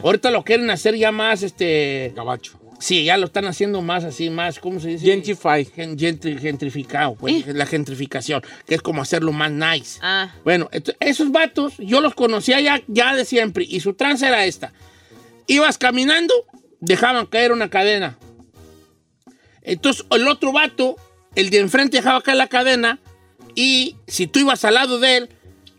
[0.03, 2.61] Ahorita lo quieren hacer ya más, este, Gabacho.
[2.79, 5.07] sí, ya lo están haciendo más así, más, ¿cómo se dice?
[5.07, 5.65] Gentrify.
[5.65, 9.99] Gen- gentri- gentrificado, pues, la gentrificación, que es como hacerlo más nice.
[10.03, 10.33] Ah.
[10.45, 10.69] Bueno,
[11.01, 14.73] esos vatos yo los conocía ya, ya de siempre y su trance era esta.
[15.49, 16.35] Ibas caminando,
[16.81, 18.17] dejaban caer una cadena.
[19.63, 20.97] Entonces el otro vato,
[21.35, 22.99] el de enfrente dejaba caer la cadena
[23.55, 25.29] y si tú ibas al lado de él,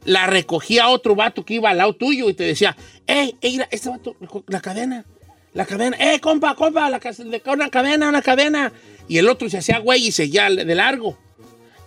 [0.06, 2.76] la recogía otro vato que iba al lado tuyo y te decía,
[3.08, 4.16] hey, hey, este vato,
[4.48, 5.06] la cadena,
[5.54, 7.00] la cadena, eh, compa, compa, la,
[7.48, 8.72] una cadena, una cadena.
[9.08, 11.18] Y el otro se hacía güey y seguía de largo.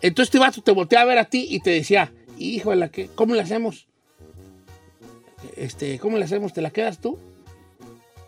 [0.03, 2.12] Entonces este vato te volteaba a ver a ti y te decía,
[2.90, 3.87] ¿qué- ¿cómo le hacemos?
[5.57, 6.53] Este, ¿cómo le hacemos?
[6.53, 7.18] ¿Te la quedas tú?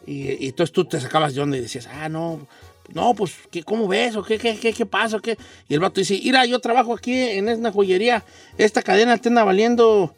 [0.07, 2.47] Y, y entonces tú te sacabas de onda y decías, ah, no,
[2.95, 4.17] no, pues, ¿qué, ¿cómo ves?
[4.17, 5.17] ¿O qué, qué, qué, qué pasa?
[5.17, 5.37] ¿O qué?
[5.69, 8.25] Y el vato dice, mira, yo trabajo aquí en una joyería,
[8.59, 10.15] esta cadena te anda valiendo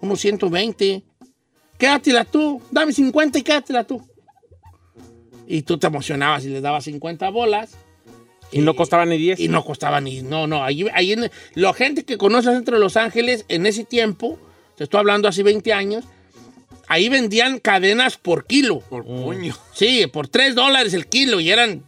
[0.00, 1.02] unos 120.
[1.78, 4.02] Quédatela tú, dame 50 y quédatela tú.
[5.46, 7.76] Y tú te emocionabas y les dabas 50 bolas.
[8.50, 9.40] Y no costaba ni 10.
[9.40, 10.22] Y no costaba ni.
[10.22, 10.64] No, no.
[10.64, 14.38] Ahí, ahí en, la gente que conoce el centro de Los Ángeles en ese tiempo,
[14.76, 16.04] te estoy hablando hace 20 años,
[16.88, 18.80] ahí vendían cadenas por kilo.
[18.80, 19.54] Por puño.
[19.72, 21.84] Sí, por 3 dólares el kilo y eran,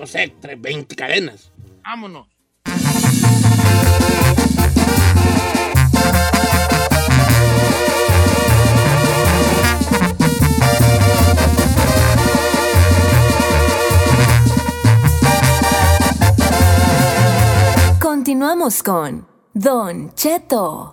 [0.00, 1.52] no sé, 20 cadenas.
[1.84, 2.26] Vámonos.
[18.00, 20.90] Continuamos con Don Cheto.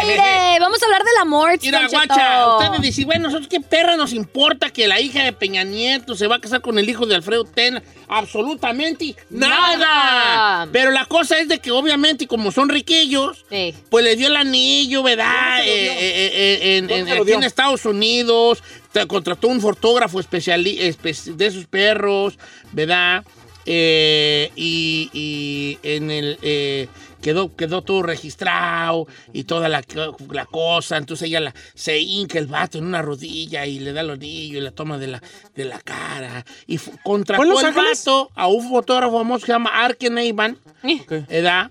[0.00, 0.58] Aire.
[0.60, 4.70] Vamos a hablar del amor, Mira, guacha, ustedes dicen, bueno, nosotros qué perra nos importa
[4.70, 7.44] que la hija de Peña Nieto se va a casar con el hijo de Alfredo
[7.44, 7.82] Tena.
[8.08, 9.76] Absolutamente nada.
[9.76, 10.68] Nada.
[10.72, 13.74] Pero la cosa es de que obviamente como son riquillos, Sí.
[13.90, 15.60] pues le dio el anillo, ¿verdad?
[15.64, 16.30] Eh, eh,
[16.62, 20.78] eh, en, ¿Dónde en- se lo aquí en Estados Unidos, te- contrató un fotógrafo especiali-
[20.80, 22.38] espe- de esos perros,
[22.72, 23.24] ¿verdad?
[23.66, 26.86] Eh, y, y en el eh,
[27.24, 29.82] quedó, quedó todo registrado y toda la,
[30.30, 30.98] la cosa.
[30.98, 34.58] Entonces ella la, se hinca el vato en una rodilla y le da el anillo
[34.58, 35.22] y la toma de la,
[35.54, 36.44] de la cara.
[36.66, 38.04] Y fu- ¿Fue en contrató el Ángeles?
[38.04, 40.58] vato a un fotógrafo famoso que se llama Arken Eiban.
[40.84, 41.12] Ok.
[41.30, 41.70] ¿edad?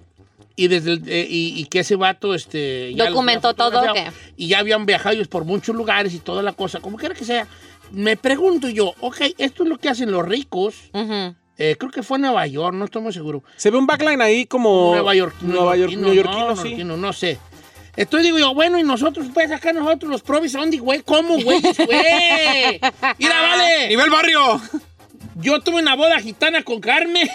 [0.56, 4.10] Y, desde el- eh, y, y que ese vato este, ya ¿Documentó todo, fotografiado.
[4.12, 6.80] o Y ya habían viajado ellos por muchos lugares y toda la cosa.
[6.80, 7.48] Como quiera que sea.
[7.92, 10.76] Me pregunto yo, ok, esto es lo que hacen los ricos.
[10.94, 11.36] Ujú.
[11.58, 13.44] Eh, creo que fue Nueva York, no estoy muy seguro.
[13.58, 14.94] Se ve un backline ahí como.
[14.94, 16.64] Nueva York, Nueva York, neoyorquino, no, sí.
[16.64, 17.40] neoyorquino, no sé.
[17.96, 21.04] Entonces digo yo, bueno, y nosotros, pues acá nosotros los probis, ¿dónde, güey?
[21.04, 21.62] ¿Cómo, güey?
[21.62, 22.82] güey?
[23.20, 23.88] Mira, vale.
[23.88, 24.60] ¡Nivel barrio!
[25.36, 27.30] Yo tuve una boda gitana con Carmen.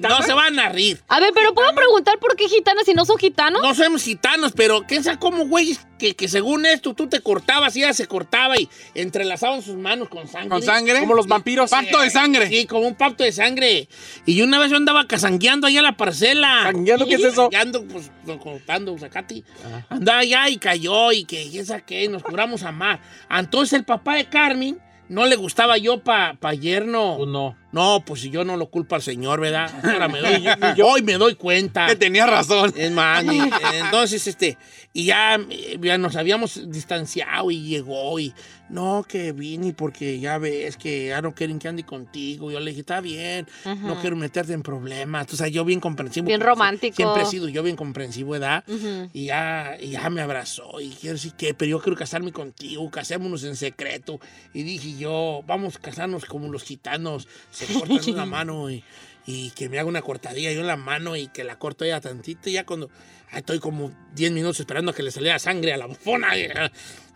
[0.00, 1.00] No se van a rir.
[1.08, 3.62] A ver, pero ¿puedo preguntar por qué gitanas si no son gitanos?
[3.62, 5.76] No somos gitanos, pero ¿qué sabe cómo, güey?
[5.98, 10.08] Que, que según esto tú te cortabas y ella se cortaba y entrelazaban sus manos
[10.08, 10.50] con sangre.
[10.50, 11.00] ¿Con sangre?
[11.00, 11.70] Como los vampiros.
[11.70, 12.48] Pacto de sangre.
[12.48, 13.88] Sí, como un pacto de sangre.
[14.26, 16.60] Y una vez yo andaba casangueando allá la parcela.
[16.64, 17.50] ¿Casangueando qué es eso?
[17.50, 19.44] Casangueando, pues, cortando zacate.
[19.88, 23.00] Andaba allá y cayó y que, y esa que, nos juramos amar.
[23.30, 24.80] Entonces el papá de Carmen
[25.12, 27.16] no le gustaba yo pa, pa yerno.
[27.18, 27.56] Pues no.
[27.70, 29.70] No, pues si yo no lo culpo al señor, ¿verdad?
[29.84, 30.46] Ahora me doy,
[30.82, 31.86] hoy me doy cuenta.
[31.86, 32.72] Que tenía razón.
[32.76, 33.24] Es más,
[33.74, 34.58] entonces, este,
[34.92, 35.38] y ya,
[35.80, 38.34] ya nos habíamos distanciado y llegó y,
[38.68, 42.50] no, que vine porque ya ves que ya no quieren que ande contigo.
[42.50, 45.32] Yo le dije, está bien, no quiero meterte en problemas.
[45.32, 46.26] O sea, yo bien comprensivo.
[46.26, 46.96] Bien romántico.
[46.96, 48.32] Siempre he sido yo bien comprensivo.
[48.32, 49.10] Ujú.
[49.12, 52.90] Y ya, y ya me abrazó y quiero decir que, pero yo quiero casarme contigo,
[52.90, 54.20] casémonos en secreto.
[54.54, 58.84] Y dije yo, vamos a casarnos como los gitanos, se cortan una mano y,
[59.26, 62.00] y que me haga una cortadilla yo en la mano y que la corto ella
[62.00, 62.48] tantito.
[62.48, 62.90] Y ya cuando
[63.32, 66.28] estoy como 10 minutos esperando a que le saliera sangre a la bufona.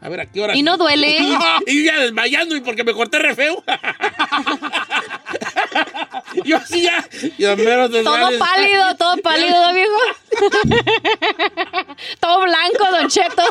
[0.00, 0.56] Y, A, ver a qué hora.
[0.56, 1.18] ¿Y no duele?
[1.66, 3.62] y ya desmayando y porque me corté re feo.
[6.44, 7.06] yo así ya.
[7.38, 9.96] Yo mero Todo pálido, todo pálido, ¿no, viejo?
[12.20, 13.42] todo blanco, Don Cheto.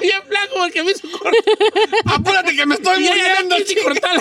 [0.00, 1.32] Bien blanco porque me hizo cortar.
[2.06, 3.58] ¡Apúrate que me estoy Y muriendo!
[3.58, 4.20] no quise cortar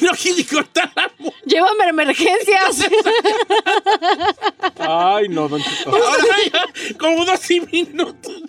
[0.00, 1.10] no quise cortar la
[1.44, 2.86] Llévame a emergencias.
[4.78, 5.90] Ay, no, Don Cheto.
[5.90, 6.64] Ahora ya,
[6.98, 8.42] como 12 minutos.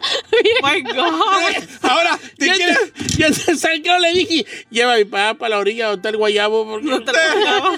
[0.62, 1.64] my God.
[1.82, 5.86] Ahora, ¿te Ya quieres, ya salió, le dije, lleva a mi papá para la orilla
[5.86, 6.64] donde está el guayabo.
[6.66, 7.12] Porque te,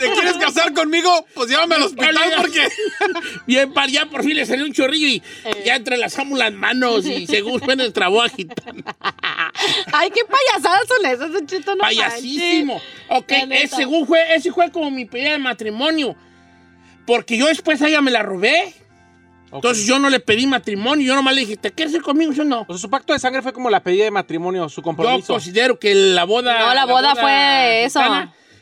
[0.06, 1.26] te quieres casar conmigo?
[1.34, 2.68] Pues llévame al hospital porque...
[3.46, 5.62] Bien, para allá por fin le salió un chorrillo y Eh.
[5.64, 7.76] ya entrelazamos las manos y según fue
[8.08, 8.96] boda gitana.
[9.92, 11.74] Ay, qué payasadas son esas, Don Cheto.
[11.74, 12.80] No Payasísimo.
[13.08, 13.64] Ok, La neta.
[13.64, 16.16] ese según fue, ese fue como mi pedida de matrimonio.
[17.06, 18.74] Porque yo después a ella me la robé.
[19.52, 22.32] Entonces yo no le pedí matrimonio, yo nomás le dije, ¿te quieres ir conmigo?
[22.32, 22.60] Yo no.
[22.68, 25.32] O sea, su pacto de sangre fue como la pedida de matrimonio, su Yo compromiso.
[25.32, 26.58] considero que la boda.
[26.58, 28.00] No, la boda fue eso.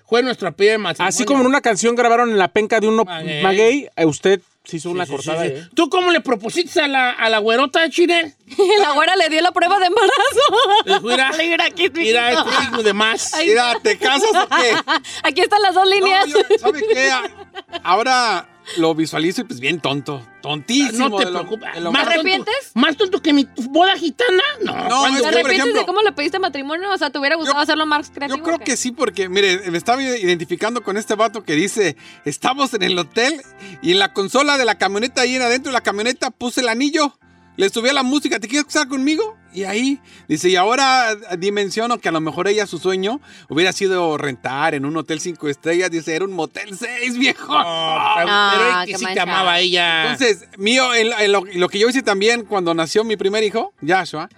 [0.07, 1.09] Fue nuestra pedida de matrimonio.
[1.09, 3.42] Así como en una canción grabaron en la penca de uno Maguey.
[3.42, 5.42] maguey, eh, usted se hizo una Sí, cortada.
[5.44, 5.55] sí, sí.
[5.57, 5.68] ¿eh?
[5.74, 8.35] ¿Tú cómo le propusiste a la, a la güerota, Chile?
[8.81, 10.85] La güera le dio la prueba de embarazo.
[10.87, 12.48] Le dijo, mira, Mira aquí, mira, mijito.
[12.51, 13.33] este signo de más.
[13.46, 14.74] Mira, ¿te casas o qué?
[15.24, 16.27] Aquí están las dos No, líneas.
[16.27, 17.11] yo- ¿Sabe qué?
[17.83, 20.24] Ahora lo visualizo y pues bien tonto.
[20.42, 21.09] Tontísimo.
[21.09, 21.81] No te preocupes.
[21.81, 22.70] lo- ¿Más ¿Te tonto- arrepientes?
[22.74, 24.42] ¿Más tonto que mi boda gitana?
[24.62, 24.74] No.
[24.88, 26.92] No, ¿Te arrepientes de cómo le pediste matrimonio?
[26.92, 28.38] O sea, ¿te hubiera gustado Yo- hacerlo más creativo?
[28.38, 32.72] Yo creo que sí, porque, mire, me estaba identificando con este vato que dice, estamos
[32.74, 33.42] en el hotel
[33.83, 36.68] y en la consola de la camioneta, ahí en adentro de la camioneta, puse el
[36.68, 37.17] anillo,
[37.59, 39.37] le subí a la música, ¿te quieres casar conmigo?
[39.53, 44.16] Y ahí, dice, y ahora dimensiono que a lo mejor ella, su sueño, hubiera sido
[44.16, 47.53] rentar en un hotel cinco estrellas, dice, era un motel seis, viejo.
[47.53, 50.12] No, Ah, pero que sí te amaba ella.
[50.12, 53.73] Entonces, mío, en- en lo, lo que yo hice también cuando nació mi primer hijo,
[53.87, 54.29] Joshua,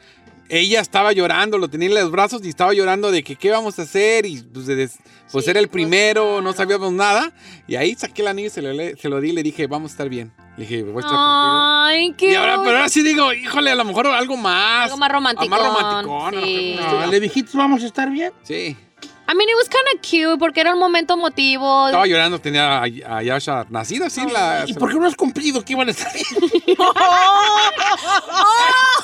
[0.51, 3.79] ella estaba llorando, lo tenía en los brazos y estaba llorando de que qué vamos
[3.79, 4.91] a hacer y pues, de-
[5.33, 7.33] pues Sí, era el pues, primero, no sabíamos nada
[7.69, 9.67] y ahí saqué el anillo y se lo, le- se lo di y le dije,
[9.67, 10.33] vamos a estar bien.
[10.57, 12.17] Le dije, voy a estar Ay, contigo.
[12.19, 14.85] qué Y ahora, pero ahora sí digo, híjole, a lo mejor algo más.
[14.87, 15.95] Algo más romanticón, Más romanticón.
[15.95, 16.77] a lo mejor sí.
[16.79, 18.33] No, le dijiste, vamos a estar bien.
[18.43, 18.77] Sí.
[19.31, 21.87] I mean, it was kind of cute porque era un momento emotivo.
[21.87, 24.65] Estaba llorando, tenía a, a Yasha nacida así la...
[24.67, 26.27] ¿Y por qué no has cumplido que iban a estar bien?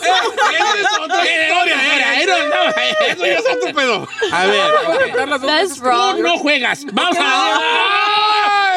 [0.02, 2.70] Esa es otra historia, Era, era, no,
[3.12, 4.08] Eso ya es otro pedo.
[4.32, 4.62] A ver,
[4.98, 6.16] Cantar las dos That's wrong.
[6.16, 6.84] tú no juegas.
[6.92, 7.58] Vamos a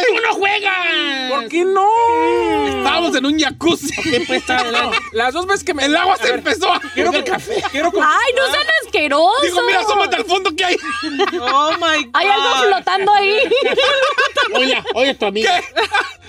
[0.07, 1.29] ¡Tú no juegas!
[1.29, 1.88] ¿Por qué no?
[2.77, 3.89] Estábamos en un jacuzzi.
[4.01, 4.97] ¿Qué pues adelante?
[5.13, 5.85] Las dos veces que me...
[5.85, 6.79] El agua se ver, empezó a...
[6.93, 7.62] Quiero el que café.
[7.71, 8.63] Quiero con- Ay, no sean
[8.99, 9.41] asquerosos.
[9.43, 10.77] Digo, mira, asómate al fondo que hay.
[11.41, 12.12] Oh my God.
[12.13, 13.39] Hay algo flotando ahí.
[14.55, 15.62] Oye, oye, tu amiga.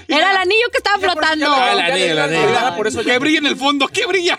[0.06, 1.46] Era el anillo que estaba flotando.
[1.48, 2.74] Ah.
[2.76, 4.38] Por eso Que brilla en el fondo, que brilla.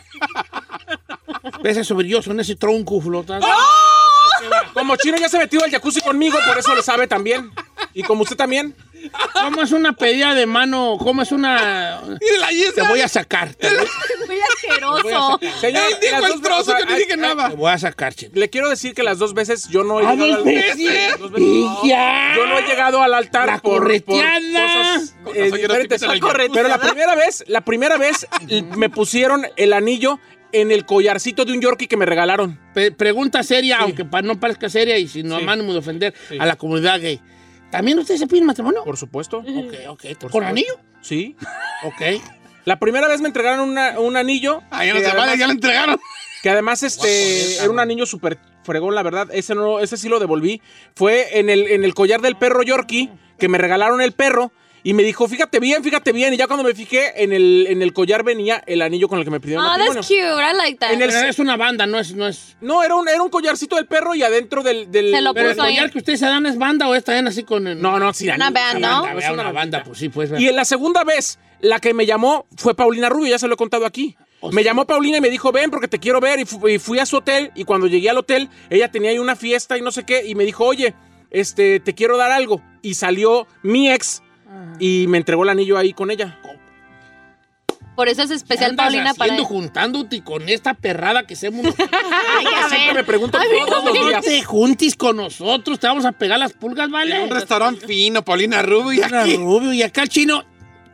[1.62, 3.48] ¿Ves eso brilloso en ese tronco flotando?
[4.74, 7.52] Como Chino ya se metió al jacuzzi conmigo, por eso lo sabe también.
[7.94, 8.76] Y como usted también.
[9.34, 10.98] ¿Cómo es una pedida de mano?
[11.00, 12.02] ¿Cómo es una...?
[12.20, 13.54] Mírala ahí Te voy a sacar.
[13.56, 13.88] Te voy,
[14.28, 15.40] Muy asqueroso.
[15.60, 17.50] Señor, Él dijo el dos trozo, veces- yo no dije ay, nada.
[17.50, 18.32] te voy a sacar, chino.
[18.36, 21.20] Le quiero decir que las dos veces yo no he ¿A llegado dos al veces?
[21.20, 21.48] Dos veces.
[21.48, 22.34] Y ya.
[22.36, 24.40] Yo no he llegado al altar La por, por correteada.
[24.40, 26.04] cosas Con eh, no diferentes.
[26.54, 28.28] Pero la primera vez, la primera vez
[28.78, 30.20] me pusieron el anillo
[30.54, 32.60] en el collarcito de un Yorkie que me regalaron.
[32.98, 35.46] Pregunta seria, aunque pa- no parezca seria y sin no Sí.
[35.48, 37.22] ánimo de ofender a la comunidad gay.
[37.72, 38.84] ¿También ustedes se piden matrimonio?
[38.84, 39.40] Por supuesto.
[39.40, 39.46] Ok,
[39.88, 40.02] ok.
[40.02, 40.42] ¿Con supuesto.
[40.42, 40.74] anillo?
[41.02, 41.36] Sí.
[41.84, 42.22] Ok.
[42.66, 44.62] La primera vez me entregaron una- un anillo.
[44.70, 46.00] Ah, ya no que se vale, además- ya lo entregaron.
[46.44, 49.28] Que además este era un anillo súper fregón, la verdad.
[49.32, 50.62] Ese no, ese sí lo devolví.
[50.96, 54.52] Fue en el, en el collar del perro Yorkie, que me regalaron el perro.
[54.84, 56.34] Y me dijo, fíjate bien, fíjate bien.
[56.34, 59.26] Y ya cuando me fijé, en el, en el collar venía el anillo con el
[59.26, 59.94] que me pidieron Oh, matrimonio.
[60.02, 60.20] that's cute.
[60.22, 60.92] I like that.
[60.94, 62.16] En el- Pero es una banda, no es...
[62.16, 62.58] No es...
[62.62, 64.92] No, era un, era un collarcito del perro y adentro del...
[64.92, 65.76] del Se lo Pero el puso ahí.
[65.76, 67.68] collar que ustedes se dan es banda o están así con...
[67.68, 68.26] el- No, no, sí.
[68.30, 68.94] Una anillo, band, una ¿no?
[69.04, 69.84] Banda, es vea, una una banda, bandita.
[69.84, 70.32] pues sí, pues.
[70.40, 73.54] Y en la segunda vez, la que me llamó fue Paulina Rubio, ya se lo
[73.54, 74.16] he contado aquí.
[74.44, 76.40] O me llamó Paulina y me dijo, ven porque te quiero ver.
[76.40, 79.20] Y, fu- y fui a su hotel y cuando llegué al hotel, ella tenía ahí
[79.20, 80.26] una fiesta y no sé qué.
[80.26, 80.96] Y me dijo, oye,
[81.30, 82.62] este, te quiero dar algo.
[82.82, 84.24] Y salió mi ex
[84.80, 86.38] y me entregó el anillo ahí con ella.
[87.96, 91.66] Por eso es especial andas Paulina para haciendo juntándote con esta perrada que hacemos?
[91.78, 92.96] Ay, a Siempre ver.
[92.96, 94.26] me pregunto A mí todos no los días.
[94.26, 97.22] te juntis con nosotros, te vamos a pegar las pulgas, En ¿vale?
[97.22, 98.94] un restaurante fino, Paulina Rubio.
[98.94, 99.36] Y aquí.
[99.38, 100.44] rubio y acá el chino,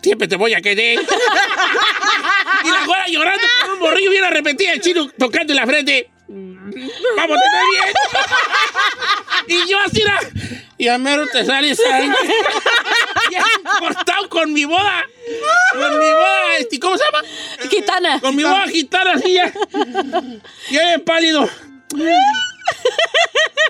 [0.02, 1.00] siempre te voy a querer.
[2.66, 6.10] y la güera llorando con un morrillo bien arrepentida, el chino tocando en la frente.
[6.28, 7.94] Vamos, te bien.
[9.66, 10.20] y yo así era.
[10.80, 12.16] Y a mero te sale sangre.
[13.32, 13.44] Ya
[13.80, 15.06] cortado con mi boda.
[15.74, 17.24] Con mi boda, este, ¿cómo se llama?
[17.70, 18.20] Gitana.
[18.20, 19.54] Con mi boda gitana así ya.
[20.72, 21.50] Ya bien pálido.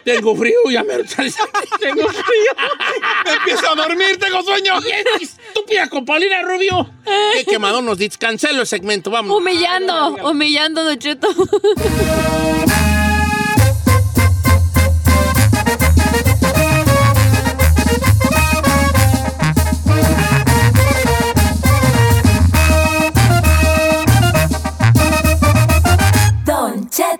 [0.03, 0.93] Tengo frío, ya me.
[1.03, 2.51] Tengo frío.
[3.25, 4.75] Empiezo a dormir, tengo sueño.
[5.19, 6.89] Y estúpida con Paulina Rubio.
[7.33, 8.17] Qué quemado nos dices.
[8.17, 9.35] Cancelo el segmento, vamos.
[9.37, 11.27] Humillando, humillando, Don Cheto.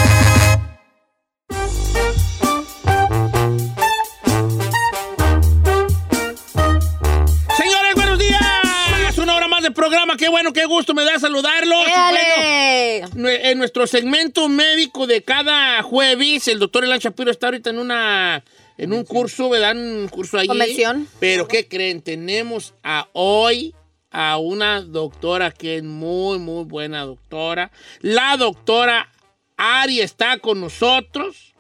[7.96, 9.18] buenos días.
[9.18, 10.16] Una hora más de programa.
[10.16, 11.86] Qué bueno, qué gusto me da saludarlos.
[13.16, 18.46] En nuestro segmento médico de cada jueves, el doctor Elan Shapiro está ahorita en una
[18.78, 19.76] en un curso, ¿verdad?
[19.76, 20.48] Un curso allí.
[20.48, 21.06] Convención.
[21.20, 22.02] Pero ¿qué creen?
[22.02, 23.76] Tenemos a hoy
[24.10, 27.72] a una doctora que es muy, muy buena doctora.
[28.00, 29.10] La doctora
[29.58, 31.54] Ari está con nosotros.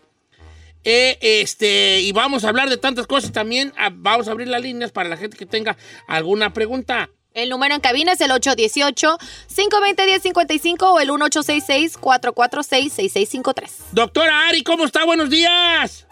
[0.85, 3.71] Eh, este, y vamos a hablar de tantas cosas también.
[3.77, 5.77] Ah, Vamos a abrir las líneas para la gente que tenga
[6.07, 7.09] alguna pregunta.
[7.33, 13.71] El número en cabina es el 818-520-1055 o el 1866-446-6653.
[13.91, 15.03] Doctora Ari, ¿cómo está?
[15.05, 16.05] Buenos días.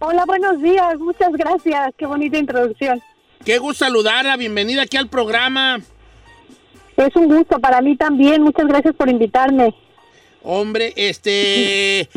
[0.00, 0.98] Hola, buenos días.
[0.98, 1.92] Muchas gracias.
[1.96, 3.00] Qué bonita introducción.
[3.44, 4.36] Qué gusto saludarla.
[4.36, 5.78] Bienvenida aquí al programa.
[6.96, 8.42] Es un gusto para mí también.
[8.42, 9.72] Muchas gracias por invitarme.
[10.42, 12.08] Hombre, este,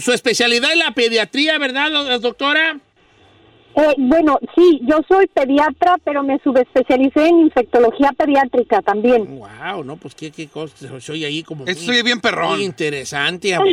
[0.00, 2.78] su especialidad es la pediatría, ¿verdad, do- doctora?
[3.74, 9.38] Eh, bueno, sí, yo soy pediatra, pero me subespecialicé en infectología pediátrica también.
[9.38, 10.74] Wow, no, pues qué, qué cosa,
[11.12, 12.56] oye ahí como Esto muy, soy bien perrón.
[12.56, 13.56] muy interesante.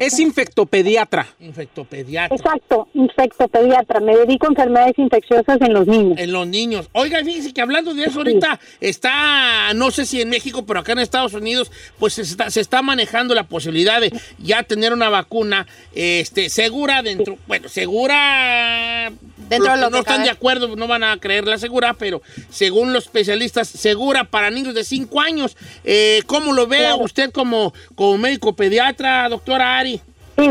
[0.00, 1.26] Es infectopediatra.
[1.40, 2.36] Infectopediatra.
[2.36, 4.00] Exacto, infectopediatra.
[4.00, 6.18] Me dedico a enfermedades infecciosas en los niños.
[6.18, 6.88] En los niños.
[6.92, 10.92] Oiga, fíjese que hablando de eso ahorita está, no sé si en México, pero acá
[10.92, 15.08] en Estados Unidos, pues se está, se está manejando la posibilidad de ya tener una
[15.08, 19.01] vacuna este, segura dentro, bueno, segura...
[19.48, 20.24] Dentro de los lo que no que están cabe.
[20.24, 24.84] de acuerdo no van a creerla segura, pero según los especialistas, segura para niños de
[24.84, 25.56] 5 años.
[25.84, 26.98] Eh, ¿Cómo lo ve Claro.
[26.98, 30.00] usted como, como médico pediatra, doctora Ari?
[30.38, 30.50] Sí.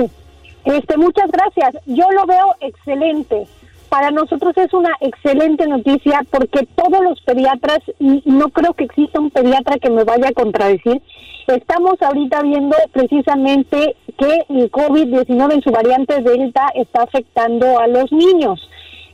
[0.65, 1.83] Este, muchas gracias.
[1.87, 3.47] Yo lo veo excelente.
[3.89, 9.19] Para nosotros es una excelente noticia porque todos los pediatras, y no creo que exista
[9.19, 11.01] un pediatra que me vaya a contradecir,
[11.47, 18.11] estamos ahorita viendo precisamente que el COVID-19 en su variante Delta está afectando a los
[18.11, 18.59] niños.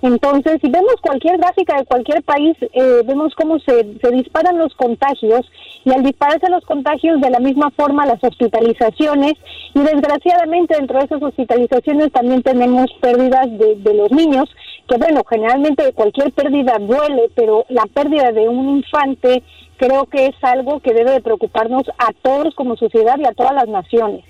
[0.02, 5.50] Entonces, si vemos cualquier gráfica de cualquier país, eh, vemos cómo se, disparan los contagios
[5.86, 9.34] y al dispararse los contagios de la misma forma las hospitalizaciones
[9.74, 14.50] y desgraciadamente dentro de esas hospitalizaciones también tenemos pérdidas de, de los niños,
[14.88, 19.42] que bueno, generalmente cualquier pérdida duele, pero la pérdida de un infante
[19.78, 23.54] creo que es algo que debe de preocuparnos a todos como sociedad y a todas
[23.54, 24.24] las naciones.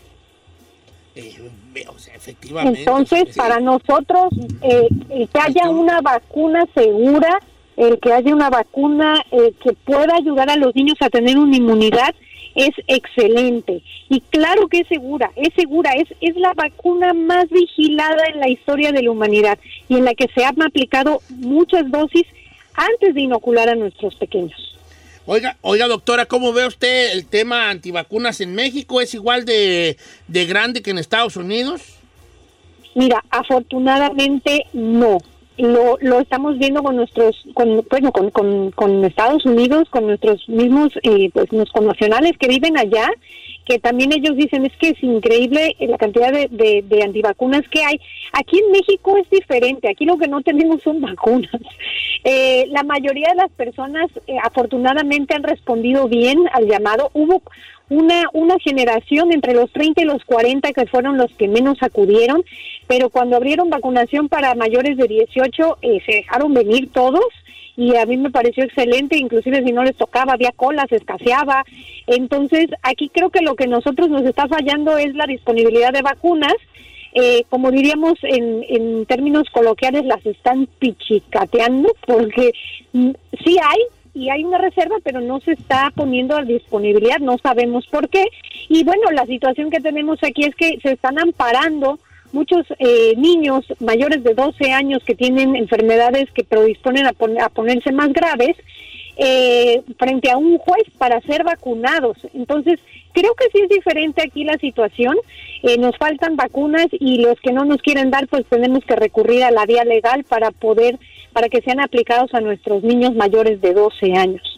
[1.17, 2.79] Eh, o sea, efectivamente.
[2.79, 3.37] Entonces, sí.
[3.39, 4.29] para nosotros,
[4.61, 7.39] eh, el que haya una vacuna segura,
[7.75, 11.55] el que haya una vacuna eh, que pueda ayudar a los niños a tener una
[11.55, 12.13] inmunidad,
[12.55, 13.83] es excelente.
[14.09, 18.49] Y claro que es segura, es segura, es, es la vacuna más vigilada en la
[18.49, 22.25] historia de la humanidad y en la que se han aplicado muchas dosis
[22.73, 24.76] antes de inocular a nuestros pequeños.
[25.29, 29.01] Oiga, oiga, doctora, ¿cómo ve usted el tema antivacunas en México?
[29.01, 29.97] ¿Es igual de,
[30.29, 31.81] de grande que en Estados Unidos?
[32.95, 35.17] Mira, afortunadamente no.
[35.57, 40.47] Lo, lo estamos viendo con nuestros, con, bueno, con, con, con Estados Unidos, con nuestros
[40.47, 43.09] mismos, eh, pues, los connacionales que viven allá,
[43.67, 47.83] que también ellos dicen es que es increíble la cantidad de, de, de antivacunas que
[47.83, 47.99] hay.
[48.31, 51.51] Aquí en México es diferente, aquí lo que no tenemos son vacunas.
[52.23, 57.09] Eh, la mayoría de las personas eh, afortunadamente han respondido bien al llamado.
[57.13, 57.41] Hubo
[57.89, 62.43] una, una generación entre los 30 y los 40 que fueron los que menos acudieron,
[62.85, 67.23] pero cuando abrieron vacunación para mayores de 18 eh, se dejaron venir todos
[67.77, 71.63] y a mí me pareció excelente, inclusive si no les tocaba, había colas, escaseaba.
[72.07, 76.55] Entonces, aquí creo que lo que nosotros nos está fallando es la disponibilidad de vacunas.
[77.13, 82.51] Eh, como diríamos en, en términos coloquiales, las están pichicateando porque
[82.93, 83.11] mm,
[83.45, 83.79] sí hay,
[84.15, 88.25] y hay una reserva, pero no se está poniendo a disponibilidad, no sabemos por qué.
[88.69, 91.99] Y bueno, la situación que tenemos aquí es que se están amparando
[92.33, 97.49] muchos eh, niños mayores de 12 años que tienen enfermedades que predisponen a, pon- a
[97.49, 98.55] ponerse más graves
[99.17, 102.17] eh, frente a un juez para ser vacunados.
[102.33, 102.79] Entonces,
[103.13, 105.15] creo que sí es diferente aquí la situación.
[105.63, 109.43] Eh, nos faltan vacunas y los que no nos quieren dar, pues tenemos que recurrir
[109.43, 110.99] a la vía legal para poder,
[111.33, 114.56] para que sean aplicados a nuestros niños mayores de 12 años.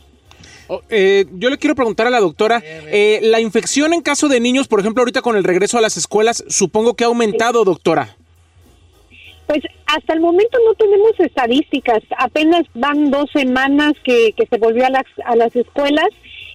[0.71, 4.39] Oh, eh, yo le quiero preguntar a la doctora, eh, la infección en caso de
[4.39, 8.15] niños, por ejemplo, ahorita con el regreso a las escuelas, supongo que ha aumentado, doctora.
[9.47, 14.85] Pues hasta el momento no tenemos estadísticas, apenas van dos semanas que, que se volvió
[14.85, 16.09] a las, a las escuelas.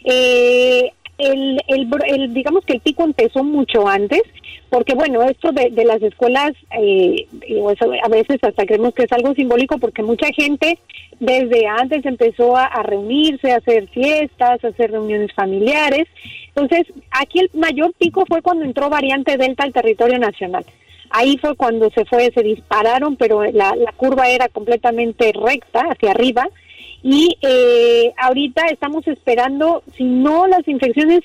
[0.05, 4.23] Eh, el, el, el- digamos que el pico empezó mucho antes,
[4.71, 9.05] porque bueno, esto de, de las escuelas, eh, digo, eso a veces hasta creemos que
[9.05, 10.79] es algo simbólico, porque mucha gente
[11.21, 16.07] desde antes empezó a, a reunirse, a hacer fiestas, a hacer reuniones familiares.
[16.49, 20.65] Entonces, aquí el mayor pico fue cuando entró variante Delta al territorio nacional.
[21.11, 26.11] Ahí fue cuando se fue, se dispararon, pero la, la curva era completamente recta hacia
[26.11, 26.49] arriba.
[27.05, 31.21] Y eh, ahorita estamos esperando, si no las infecciones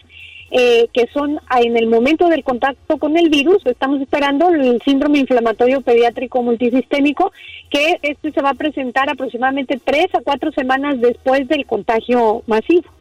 [0.51, 5.19] eh, que son en el momento del contacto con el virus, estamos esperando el síndrome
[5.19, 7.31] inflamatorio pediátrico multisistémico,
[7.69, 12.98] que este se va a presentar aproximadamente tres a cuatro semanas después del contagio masivo.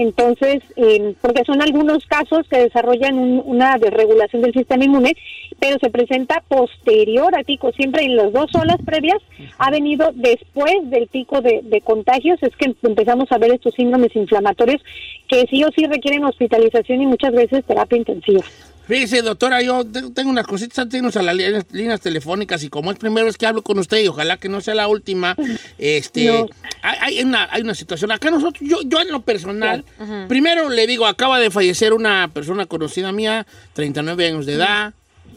[0.00, 5.14] Entonces, eh, porque son algunos casos que desarrollan un- una desregulación del sistema inmune,
[5.58, 7.70] pero se presenta posterior al pico.
[7.72, 9.18] Siempre en las dos olas previas
[9.58, 14.82] ha venido después del pico de contagios, es que empezamos a ver estos síndromes inflamatorios
[15.28, 18.42] que sí o sí requieren hospitalización y muchas veces terapia intensiva.
[18.90, 22.90] Fíjese, doctora, yo te- tengo unas cositas antes a las líneas, líneas telefónicas y como
[22.90, 25.36] es primera vez que hablo con usted y ojalá que no sea la última,
[25.78, 26.46] este, No.
[26.82, 28.10] hay, hay una, hay una situación.
[28.10, 29.84] Acá nosotros, yo, yo en lo personal,
[30.28, 34.92] primero le digo, acaba de fallecer una persona conocida mía, 39 años de edad,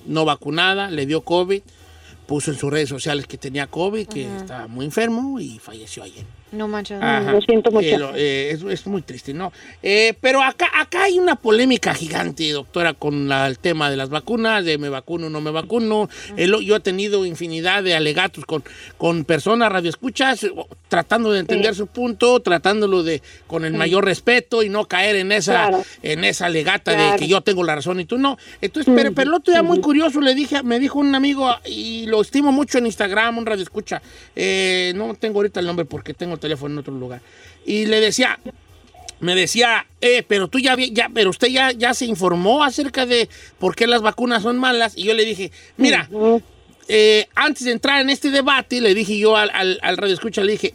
[0.07, 1.61] no vacunada, le dio COVID,
[2.25, 6.25] puso en sus redes sociales que tenía COVID, que estaba muy enfermo y falleció ayer.
[6.53, 7.01] No manches.
[7.01, 7.31] Ajá.
[7.31, 7.85] Lo siento mucho.
[7.87, 9.51] Eh, lo- eh, es, es muy triste, ¿no?
[9.81, 14.09] Eh, pero acá, acá hay una polémica gigante, doctora, con la- el tema de las
[14.09, 16.09] vacunas, de me vacuno o no me vacuno.
[16.37, 18.63] El- yo he tenido infinidad de alegatos con,
[18.97, 20.45] con personas radioescuchas,
[20.89, 25.31] tratando de entender su punto, tratándolo de con el mayor respeto y no caer en
[25.31, 25.83] esa, Claro.
[26.03, 28.37] en esa legata de que yo tengo la razón y tú no.
[28.61, 32.05] Entonces, pero, pero el otro día muy curioso le dije, me dijo un amigo, y
[32.05, 34.01] lo estimo mucho en Instagram, un radio escucha,
[34.35, 37.21] eh, no tengo ahorita el nombre porque tengo teléfono en otro lugar.
[37.65, 38.39] Y le decía,
[39.19, 40.75] me decía, eh, pero tú ya,
[41.13, 44.93] pero usted ya, ya se informó acerca de por qué las vacunas son malas.
[44.97, 46.07] Y yo le dije, mira,
[46.89, 50.43] eh, antes de entrar en este debate, le dije yo al, al, al radio escucha,
[50.43, 50.73] le dije,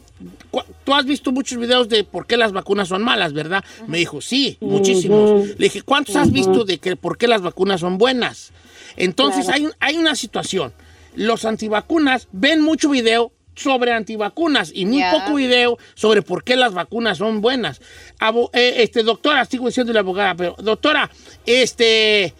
[0.49, 3.63] "Cu- tú has visto muchos videos de por qué las vacunas son malas, ¿verdad?
[3.87, 5.47] Me dijo, sí, muchísimos.
[5.49, 8.51] Le dije, ¿cuántos has visto de que por qué las vacunas son buenas?
[8.97, 10.73] Entonces hay, hay una situación.
[11.15, 16.73] Los antivacunas ven mucho video sobre antivacunas y muy poco video sobre por qué las
[16.73, 17.81] vacunas son buenas.
[18.19, 21.09] Abo- eh, este, doctora, sigo diciendo la abogada, pero doctora,
[21.45, 22.33] este,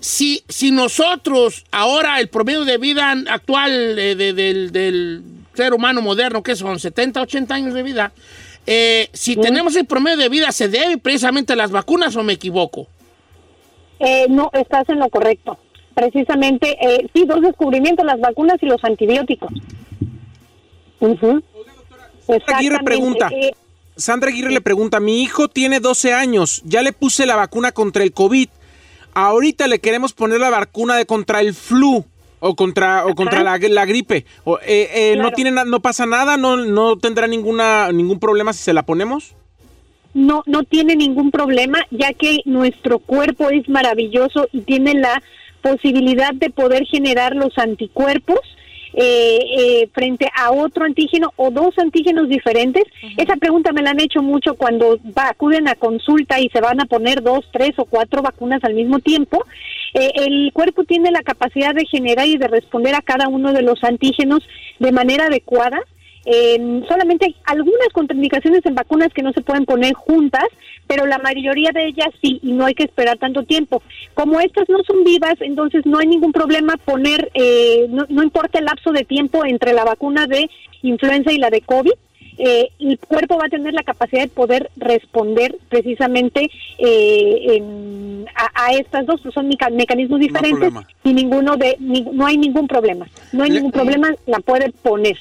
[0.00, 5.22] si, si nosotros ahora el promedio de vida actual eh, de- del, del
[5.54, 8.12] ser humano moderno, que son 70, 80 años de vida,
[8.66, 12.32] eh, si tenemos el promedio de vida, ¿se debe precisamente a las vacunas o me
[12.32, 12.88] equivoco?
[14.00, 15.58] Eh, no, estás en lo correcto.
[15.94, 19.50] Precisamente, eh, sí, dos descubrimientos, las vacunas y los antibióticos.
[21.00, 21.42] Ujú.
[22.54, 23.28] Aguirre pregunta.
[23.32, 23.52] Eh,
[23.96, 28.02] Sandra Aguirre le pregunta, mi hijo tiene 12 años, ya le puse la vacuna contra
[28.02, 28.48] el COVID,
[29.14, 32.04] ahorita le queremos poner la vacuna de contra el flu
[32.40, 34.26] o contra, o contra la, la gripe.
[34.44, 36.36] O, eh, eh, ¿no, tiene, ¿No pasa nada?
[36.36, 39.34] ¿No, no tendrá ninguna, ningún problema si se la ponemos?
[40.16, 45.22] no, no tiene ningún problema, ya que nuestro cuerpo es maravilloso y tiene la
[45.60, 48.40] posibilidad de poder generar los anticuerpos
[48.98, 52.82] eh, eh, frente a otro antígeno o dos antígenos diferentes.
[53.18, 56.80] Esa pregunta me la han hecho mucho cuando va, acuden a consulta y se van
[56.80, 59.44] a poner dos, tres o cuatro vacunas al mismo tiempo.
[59.92, 63.60] Eh, el cuerpo tiene la capacidad de generar y de responder a cada uno de
[63.60, 64.40] los antígenos
[64.78, 65.78] de manera adecuada.
[66.26, 70.44] Eh, solamente hay algunas contraindicaciones en vacunas que no se pueden poner juntas,
[70.88, 73.80] pero la mayoría de ellas sí, y no hay que esperar tanto tiempo.
[74.14, 78.58] Como estas no son vivas, entonces no hay ningún problema poner, eh, no, no importa
[78.58, 80.50] el lapso de tiempo entre la vacuna de
[80.82, 81.92] influenza y la de COVID,
[82.38, 88.66] eh, el cuerpo va a tener la capacidad de poder responder precisamente eh, en- a,
[88.66, 90.58] a estas dos, pues son meca- mecanismos diferentes
[91.04, 94.70] y ninguno de, ni- no hay ningún problema, no hay Le- ningún problema, la puede
[94.72, 95.16] poner.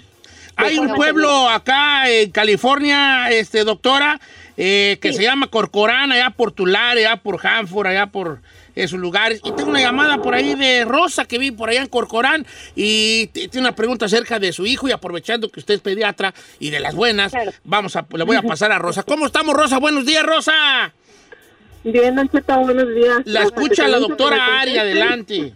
[0.57, 4.19] Hay un pueblo acá en California, este, doctora,
[4.57, 8.39] eh, que se llama Corcorán, allá por Tulare, allá por Hanford, allá por
[8.75, 9.41] esos lugares.
[9.43, 12.45] Y tengo una llamada por ahí de Rosa que vi por allá en Corcorán
[12.75, 16.69] y tiene una pregunta acerca de su hijo y aprovechando que usted es pediatra y
[16.69, 17.51] de las buenas, Claro.
[17.63, 19.03] vamos a, le voy a pasar a Rosa.
[19.03, 19.77] ¿Cómo estamos, Rosa?
[19.79, 20.93] Buenos días, Rosa.
[21.83, 23.17] Bien, Don Cheto, buenos días.
[23.25, 25.53] La escucha la doctora Ari, adelante.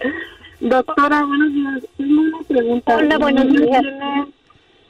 [0.60, 1.80] Doctora, buenos días.
[1.96, 2.96] Tengo una pregunta.
[2.96, 3.80] Hola, buenos días.
[3.82, 4.26] Tiene,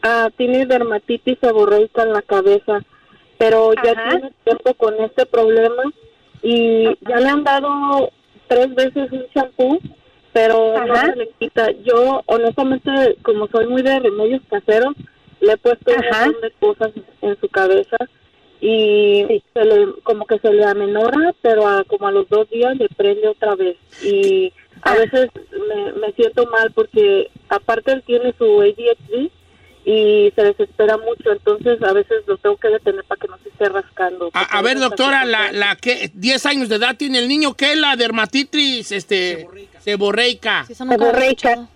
[0.02, 2.80] ah, tiene dermatitis seborreica en la cabeza,
[3.38, 5.82] pero ya tiene tiempo con este problema
[6.42, 8.10] y ya le han dado
[8.48, 9.78] tres veces un champú,
[10.32, 11.70] pero no se le quita.
[11.84, 14.94] Yo, honestamente, como soy muy de remedios caseros,
[15.40, 16.90] le he puesto un montón de cosas
[17.22, 17.96] en su cabeza
[18.60, 19.42] y Sí.
[19.54, 22.88] se le, como que se le amenora, pero a- como a los dos días le
[22.88, 23.76] prende otra vez.
[24.04, 24.52] Y
[24.82, 25.30] a veces
[25.68, 29.30] me, me siento mal porque aparte él tiene su ADHD
[29.84, 33.48] y se desespera mucho, entonces a veces lo tengo que detener para que no se
[33.48, 34.30] esté rascando.
[34.34, 37.78] A, ver, doctora, la, la que 10 años de edad tiene el niño, ¿qué es
[37.78, 40.66] la dermatitis este, seborreica?
[40.66, 41.68] Seborreica.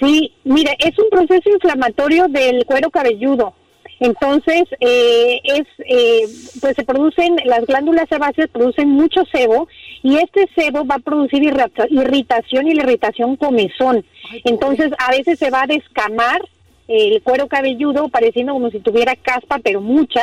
[0.00, 3.54] Sí, mire, es un proceso inflamatorio del cuero cabelludo.
[4.00, 6.26] Entonces, eh, es, eh,
[6.60, 9.68] pues se producen, las glándulas sebáceas producen mucho sebo
[10.02, 14.04] y este sebo va a producir irrita- irritación y la irritación comezón.
[14.44, 16.40] Entonces, a veces se va a descamar
[16.88, 20.22] el cuero cabelludo pareciendo como si tuviera caspa, pero mucha.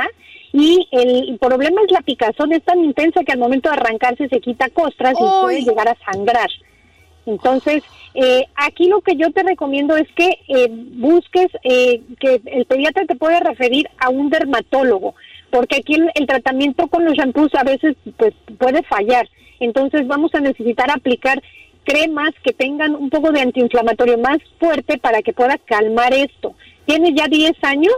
[0.53, 4.39] Y el problema es la picazón, es tan intensa que al momento de arrancarse se
[4.39, 6.49] quita costras y puede llegar a sangrar.
[7.25, 12.65] Entonces, eh, aquí lo que yo te recomiendo es que eh, busques eh, que el
[12.65, 15.15] pediatra te pueda referir a un dermatólogo,
[15.49, 19.27] porque aquí el, el tratamiento con los shampoos a veces pues puede fallar.
[19.63, 21.41] Entonces vamos a necesitar aplicar
[21.83, 26.55] cremas que tengan un poco de antiinflamatorio más fuerte para que pueda calmar esto.
[26.85, 27.93] ¿Tiene ya 10 años?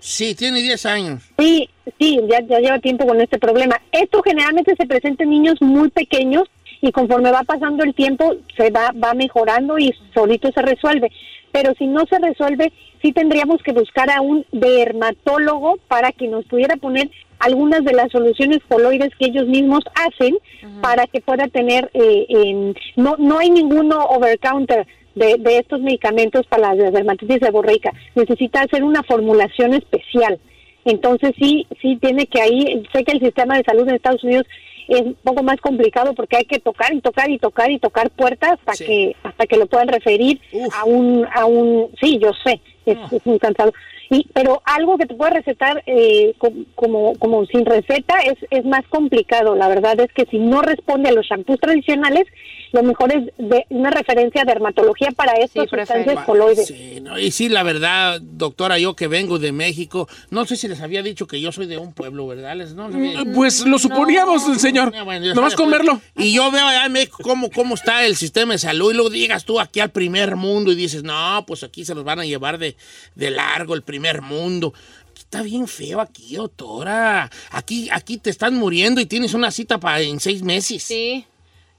[0.00, 1.22] Sí, tiene 10 años.
[1.38, 3.80] Sí, sí, ya, ya lleva tiempo con este problema.
[3.92, 6.44] Esto generalmente se presenta en niños muy pequeños
[6.80, 11.12] y conforme va pasando el tiempo se va, va mejorando y solito se resuelve.
[11.52, 16.44] Pero si no se resuelve, sí tendríamos que buscar a un dermatólogo para que nos
[16.46, 17.10] pudiera poner
[17.42, 20.36] algunas de las soluciones coloides que ellos mismos hacen
[20.80, 25.80] para que pueda tener, eh, en- no, no hay ninguno over counter de, de estos
[25.80, 27.92] medicamentos para la dermatitis seborreica.
[28.14, 30.38] Necesita hacer una formulación especial.
[30.84, 34.46] Entonces sí, sí tiene que ahí, sé que el sistema de salud en Estados Unidos
[34.88, 38.10] es un poco más complicado porque hay que tocar y tocar y tocar y tocar
[38.10, 38.84] puertas hasta Sí.
[38.86, 40.74] que hasta que lo puedan referir Uf.
[40.76, 43.72] a un a un sí, yo sé, es, es muy cansado.
[44.10, 48.64] Y, pero algo que te puede recetar eh, co- como, como sin receta es, es
[48.64, 49.54] más complicado.
[49.54, 52.24] La verdad es que si no responde a los shampoos tradicionales,
[52.72, 56.66] lo mejor es de una referencia a dermatología para estas sustancias coloides.
[56.66, 60.68] Sí, no, y sí, la verdad, doctora, yo que vengo de México, no sé si
[60.68, 62.56] les había dicho que yo soy de un pueblo, ¿verdad?
[62.56, 64.92] Les- no, les había- Pues lo suponíamos, señor.
[64.96, 65.56] Ah, bueno, Nomás pues.
[65.56, 66.00] comerlo.
[66.16, 69.10] Y yo veo allá en México cómo, cómo está el sistema de salud y luego
[69.10, 72.24] digas tú aquí al primer mundo y dices, no, pues aquí se los van a
[72.24, 72.76] llevar de,
[73.14, 74.72] de largo el primer mundo.
[75.14, 77.30] Está bien feo aquí, doctora.
[77.50, 80.82] Aquí, aquí te están muriendo y tienes una cita para en seis meses.
[80.82, 81.24] Sí.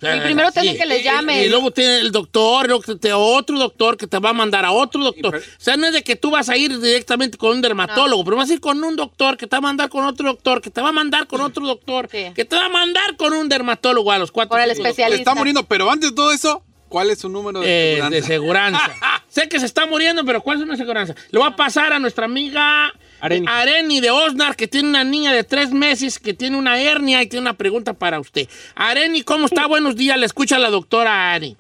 [0.04, 0.68] Y primero te sí.
[0.68, 1.44] hacen que les Y- llamen.
[1.44, 4.72] Y, luego tiene el doctor, luego te- otro doctor que te va a mandar a
[4.72, 5.36] otro doctor.
[5.38, 8.38] O sea, no es de que tú vas a ir directamente con un dermatólogo, pero
[8.38, 10.70] vas a ir con un doctor que te va a mandar con otro doctor, que
[10.70, 14.12] te va a mandar con otro doctor, que te va a mandar con un dermatólogo
[14.12, 14.50] a los cuatro.
[14.52, 15.04] Por el especialista.
[15.04, 15.20] doctores.
[15.20, 18.16] Está muriendo, pero antes de todo eso, ¿cuál es su número de Eh, seguranza?
[18.16, 18.80] de seguranza.
[19.30, 21.16] sé que se está muriendo, pero ¿cuál es una seguranza?
[21.32, 22.94] Le voy a pasar a nuestra amiga
[23.24, 23.46] Areni.
[23.50, 27.28] Areni de Osnar, que tiene una niña de tres meses que tiene una hernia y
[27.28, 28.50] tiene una pregunta para usted.
[28.76, 29.66] Areni, ¿cómo está?
[29.66, 31.56] Buenos días, le escucha la doctora Ari.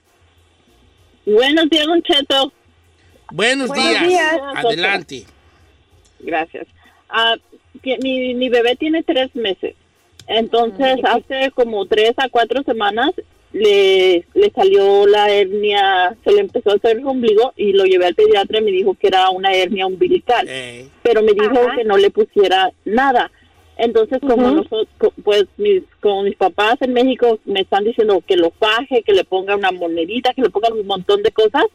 [1.25, 2.51] Buenos días, Don Cheto.
[3.31, 4.07] Buenos, Buenos días.
[4.09, 4.41] días.
[4.55, 5.25] Adelante.
[6.19, 6.67] Gracias.
[7.07, 7.35] Ah,
[7.81, 9.75] que mi, mi bebé tiene tres meses.
[10.27, 13.11] Entonces, hace como tres a cuatro semanas
[13.53, 18.07] le, le salió la hernia, se le empezó a hacer el ombligo y lo llevé
[18.07, 20.47] al pediatra y me dijo que era una hernia umbilical.
[21.03, 23.31] Pero me dijo que no le pusiera nada.
[23.77, 24.87] Entonces, como nosotros,
[25.23, 29.23] pues mis, como mis papás en México me están diciendo que lo faje, que le
[29.23, 31.65] ponga una monedita, que le ponga un montón de cosas.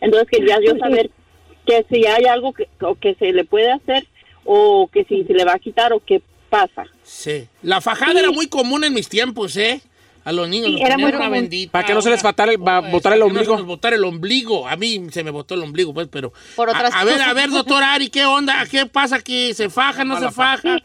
[0.00, 1.10] Entonces, quería yo saber
[1.66, 4.06] que si hay algo que, o que se le puede hacer
[4.44, 6.86] o que si se le va a quitar o qué pasa.
[7.02, 7.46] Sí.
[7.62, 9.82] La fajada era muy común en mis tiempos, ¿eh?
[10.28, 10.66] A los niños.
[10.66, 11.72] Sí, los era muy una bendita.
[11.72, 13.64] Para que no se les fatale- va- No, botara el para que no ombligo.
[13.64, 14.68] botara el ombligo.
[14.68, 16.32] A mí se me botó el ombligo, pues, pero.
[16.54, 18.64] Por otras a, a ver, a ver, doctora Ari, ¿qué onda?
[18.70, 19.54] ¿Qué pasa aquí?
[19.54, 20.78] ¿Se faja, no se faja?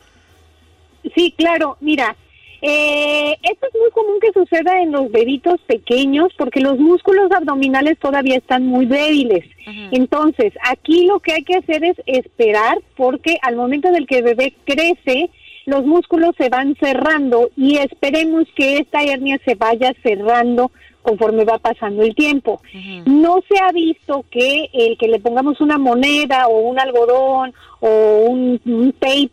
[1.16, 2.16] Sí, claro, mira,
[2.62, 8.00] eh, esto es muy común que suceda en los bebitos pequeños porque los músculos abdominales
[8.00, 9.44] todavía están muy débiles.
[9.92, 14.24] Entonces, aquí lo que hay que hacer es esperar porque al momento del que el
[14.24, 15.30] bebé crece,
[15.66, 21.58] los músculos se van cerrando y esperemos que esta hernia se vaya cerrando conforme va
[21.58, 22.62] pasando el tiempo.
[23.06, 28.26] No se ha visto que el que le pongamos una moneda o un algodón o
[28.30, 29.32] un, un tape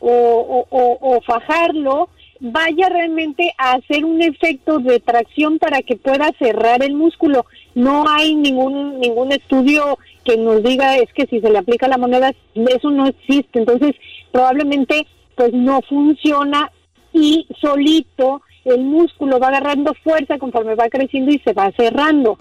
[0.00, 2.08] o- o fajarlo
[2.40, 7.46] vaya realmente a hacer un efecto de tracción para que pueda cerrar el músculo.
[7.76, 11.98] No hay ningún ningún estudio que nos diga es que si se le aplica la
[11.98, 13.60] moneda eso no existe.
[13.60, 13.94] Entonces
[14.32, 16.70] probablemente pues no funciona
[17.12, 22.38] y solito el músculo va agarrando fuerza conforme va creciendo y se va cerrando.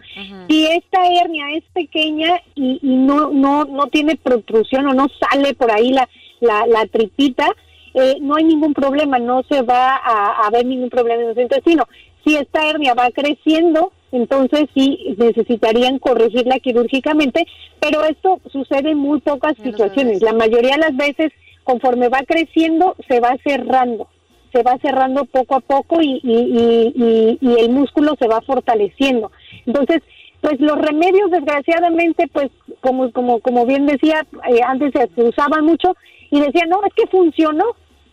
[0.48, 5.54] Si esta hernia es pequeña y, y no, no, no tiene protrusión o no sale
[5.56, 6.08] por ahí la,
[6.40, 7.48] la, la tripita,
[7.94, 11.40] eh, no hay ningún problema, no se va a, a ver ningún problema en el
[11.40, 11.88] intestino.
[12.24, 17.48] Si esta hernia va creciendo, entonces sí necesitarían corregirla quirúrgicamente,
[17.80, 20.22] pero esto sucede en muy pocas situaciones.
[20.22, 21.32] La mayoría de las veces,
[21.64, 24.08] conforme va creciendo, se va cerrando
[24.54, 29.32] se va cerrando poco a poco y, y, y- el músculo se va fortaleciendo.
[29.66, 30.02] Entonces,
[30.42, 32.50] pues los remedios, desgraciadamente, pues
[32.82, 35.96] como como como bien decía, eh, antes se, se usaban mucho
[36.32, 37.64] y decían, no, es que funcionó,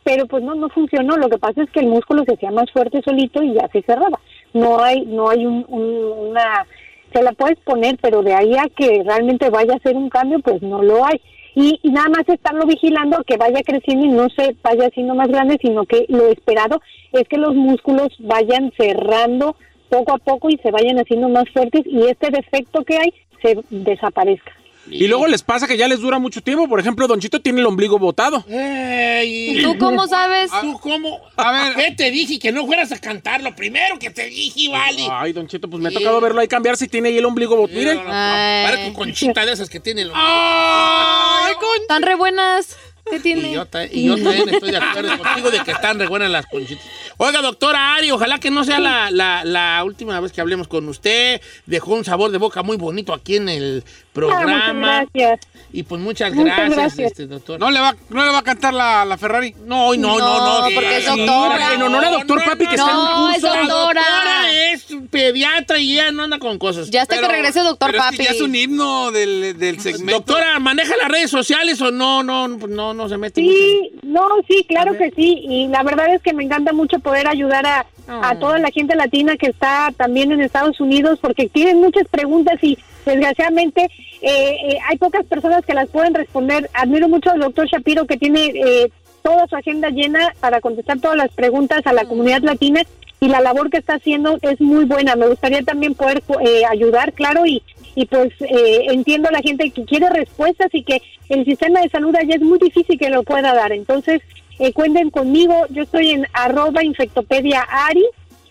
[0.05, 1.16] pero pues no, no funcionó.
[1.16, 3.82] Lo que pasa es que el músculo se hacía más fuerte solito y ya se
[3.82, 4.20] cerraba.
[4.55, 6.66] No hay, no hay un- un- una,
[7.12, 10.38] se la puedes poner, pero de ahí a que realmente vaya a ser un cambio,
[10.38, 11.20] pues no lo hay.
[11.55, 15.28] Y, y nada más estarlo vigilando que vaya creciendo y no se vaya haciendo más
[15.28, 16.80] grande, sino que lo esperado
[17.12, 19.57] es que los músculos vayan cerrando
[19.88, 23.59] poco a poco y se vayan haciendo más fuertes y este defecto que hay se
[23.70, 24.57] desaparezca.
[24.91, 26.68] Y luego les pasa que ya les dura mucho tiempo.
[26.68, 28.45] Por ejemplo, Don Chito tiene el ombligo botado.
[28.49, 30.51] Ey, ¿Tú cómo sabes?
[30.61, 31.20] ¿Tú cómo?
[31.36, 31.74] A ver.
[31.74, 32.39] ¿Qué te dije?
[32.39, 35.07] Que no fueras a cantar lo primero que te dije, vale.
[35.11, 37.57] Ay, Don Chito, pues me ha tocado verlo ahí cambiar si tiene ahí el ombligo
[37.57, 37.78] botado.
[37.78, 37.99] Miren.
[37.99, 42.76] Para con conchita de esas que tiene el Ay, Están re buenas.
[43.11, 43.50] ¿Qué tiene?
[43.50, 46.46] Y yo, y yo también estoy de acuerdo contigo de que están re buenas las
[46.46, 46.84] conchitas.
[47.16, 50.88] Oiga, doctora Ari, ojalá que no sea la, la- la última vez que hablemos con
[50.88, 51.40] usted.
[51.66, 54.68] Dejó un sabor de boca muy bonito aquí en el programa.
[54.68, 55.40] Ah, muchas gracias.
[55.70, 57.10] Y pues muchas Muchas gracias, gracias.
[57.10, 57.60] este, doctor.
[57.60, 59.54] ¿No le va, no le va a cantar la, la Ferrari?
[59.66, 60.60] No, no, no, no.
[60.62, 61.74] No, porque es doctora.
[61.74, 63.54] En honor a doctor Papi que está en No, un es curso.
[63.54, 64.02] La doctora.
[64.02, 66.88] doctora es pediatra y ella no anda con cosas.
[66.90, 68.16] Ya hasta que regrese doctor pero es Papi.
[68.16, 70.12] que ya es un himno del, del segmento.
[70.20, 72.22] Doctora, ¿maneja las redes sociales o no?
[72.22, 73.52] No, no, no se mete mucho?
[73.54, 75.40] Sí, no, sí, claro que sí.
[75.48, 78.96] Y la verdad es que me encanta mucho poder ayudar a, a toda la gente
[78.96, 82.78] latina que está también en Estados Unidos porque tienen muchas preguntas y
[83.09, 83.82] desgraciadamente
[84.22, 86.70] eh, eh, hay pocas personas que las pueden responder.
[86.74, 88.90] Admiro mucho al doctor Shapiro que tiene eh,
[89.22, 92.82] toda su agenda llena para contestar todas las preguntas a la comunidad latina
[93.20, 95.16] y la labor que está haciendo es muy buena.
[95.16, 97.62] Me gustaría también poder eh, ayudar, claro, y,
[97.94, 101.88] y pues eh, entiendo a la gente que quiere respuestas y que el sistema de
[101.88, 103.72] salud allá es muy difícil que lo pueda dar.
[103.72, 104.22] Entonces,
[104.59, 108.06] eh, cuenten conmigo, yo estoy en arroba infectopedia Ari,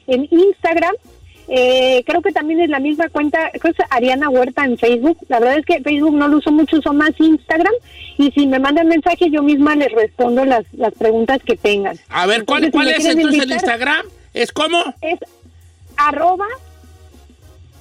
[0.08, 0.93] en Instagram.
[1.50, 5.18] Eh, creo que también es la misma cuenta, creo que es Ariana Huerta en Facebook.
[5.30, 7.74] La verdad es que Facebook no lo uso mucho, uso más Instagram.
[8.18, 11.98] Y si me mandan mensaje, yo misma les respondo las, las preguntas que tengan.
[12.10, 14.06] A ver, ¿cuál, Entonces, cuál es entonces el Instagram?
[14.34, 14.84] ¿Es cómo?
[15.02, 15.20] Es
[15.95, 16.45] arroba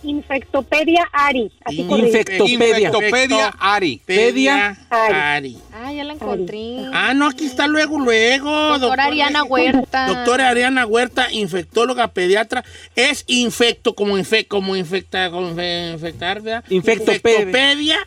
[0.06, 1.50] infectopedia Ari.
[1.64, 1.80] Así.
[1.80, 2.88] Infectopedia.
[2.88, 4.00] Infectopedia Ari.
[4.04, 5.14] Pedia Ari.
[5.14, 5.58] Ari.
[5.72, 6.78] Ah, ya la encontré.
[6.92, 8.78] Ah, no, aquí está luego, luego.
[8.78, 10.06] Doctora Ariana Huerta.
[10.08, 12.64] Doctora Ariana Huerta, infectóloga pediatra.
[12.94, 16.64] Es infecto, como, infe, como infecta, como infe- infectar, ¿verdad?
[16.70, 17.18] Infectopedia.
[17.40, 17.98] Infectopedia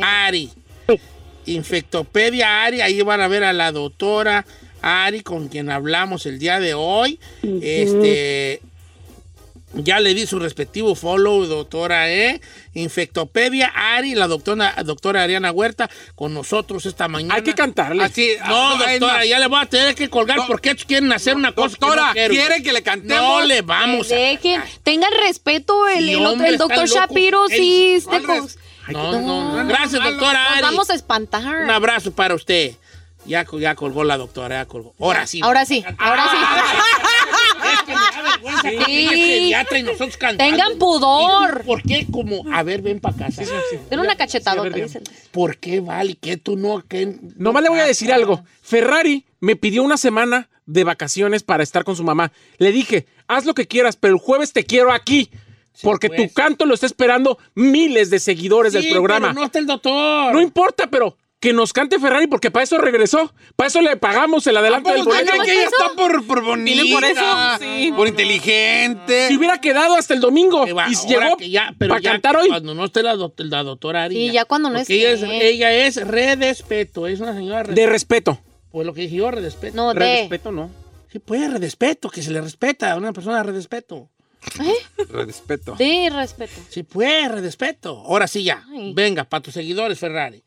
[0.00, 0.50] Ari.
[1.46, 4.46] Infectopedia Ari, ahí van a ver a la doctora
[4.80, 7.18] Ari con quien hablamos el día de hoy.
[7.42, 8.60] Este.
[9.74, 12.40] Ya le di su respectivo follow, doctora, ¿eh?
[12.74, 17.36] Infectopedia Ari, la doctora, doctora Ariana Huerta, con nosotros esta mañana.
[17.36, 18.04] Hay que cantarle.
[18.04, 20.46] Así, No, ah, es doctora, ya le voy a tener que colgar No.
[20.46, 22.34] porque estos quieren hacer una cosa que Doctora, no quiero.
[22.34, 23.22] ¿quiere que le cantemos?
[23.22, 24.14] No le vamos a...
[24.14, 26.86] Dejen, tengan respeto, el, Sí, el otro- hombre, el doctor.
[26.88, 27.94] Shapiro Ey, sí.
[27.96, 28.58] este ¿cuál con- res-
[28.88, 29.66] No, no, no.
[29.68, 30.62] Gracias, doctora Nos Ari.
[30.62, 31.62] vamos a espantar.
[31.64, 32.72] Un abrazo para usted.
[33.24, 34.94] Ya, ya colgó la doctora, ya colgó.
[35.00, 35.40] Ahora sí.
[35.44, 36.62] Ahora sí, ahora que da
[38.22, 38.76] vergüenza Sí.
[39.08, 40.50] que pediatra y nosotros cantando.
[40.56, 41.50] Tengan pudor.
[41.56, 43.44] ¿Y tú ¿Por qué como, a ver, ven para casa?
[43.44, 43.76] sí.
[43.88, 45.02] Tiene una cachetadota, Sí, a ver, dicen.
[45.30, 46.16] ¿Por qué, Vale?
[46.20, 46.82] ¿Qué tú no?
[46.86, 47.16] ¿Qué?
[47.36, 48.44] Nomás le voy a decir algo.
[48.62, 52.32] Ferrari me pidió una semana de vacaciones para estar con su mamá.
[52.58, 55.30] Le dije, haz lo que quieras, pero el jueves te quiero aquí.
[55.82, 56.20] porque pues.
[56.28, 59.28] tu canto lo está esperando miles de seguidores del programa.
[59.28, 60.32] pero no está el doctor.
[60.32, 63.34] No importa, pero que nos cante Ferrari porque para eso regresó.
[63.56, 65.28] Para eso le pagamos el adelanto del ¿Cómo boleto.
[65.32, 66.82] creen que ella está por, por bonita?
[66.94, 67.24] Por eso,
[67.58, 67.92] sí.
[67.94, 69.26] Por inteligente.
[69.28, 72.48] Si hubiera quedado hasta el domingo va, y llegó ya, pero para ya cantar hoy.
[72.48, 74.14] Cuando no esté la, doc- la doctora Ari.
[74.14, 75.48] Sí, ya cuando no Porque ella es, esté.
[75.48, 78.38] ella es redespeto, es una señora De respeto.
[78.70, 79.76] Pues lo que dije yo, redespeto.
[79.76, 79.98] No, de.
[80.20, 80.70] Respeto, no.
[81.10, 84.08] Sí, pues redespeto, que se le respeta a una persona de redespeto.
[85.10, 85.74] Respeto.
[85.76, 86.62] De respeto.
[86.68, 87.98] Sí, pues, redespeto.
[88.06, 88.64] Ahora sí ya.
[88.70, 88.92] Ay.
[88.94, 90.42] Venga, para tus seguidores, Ferrari.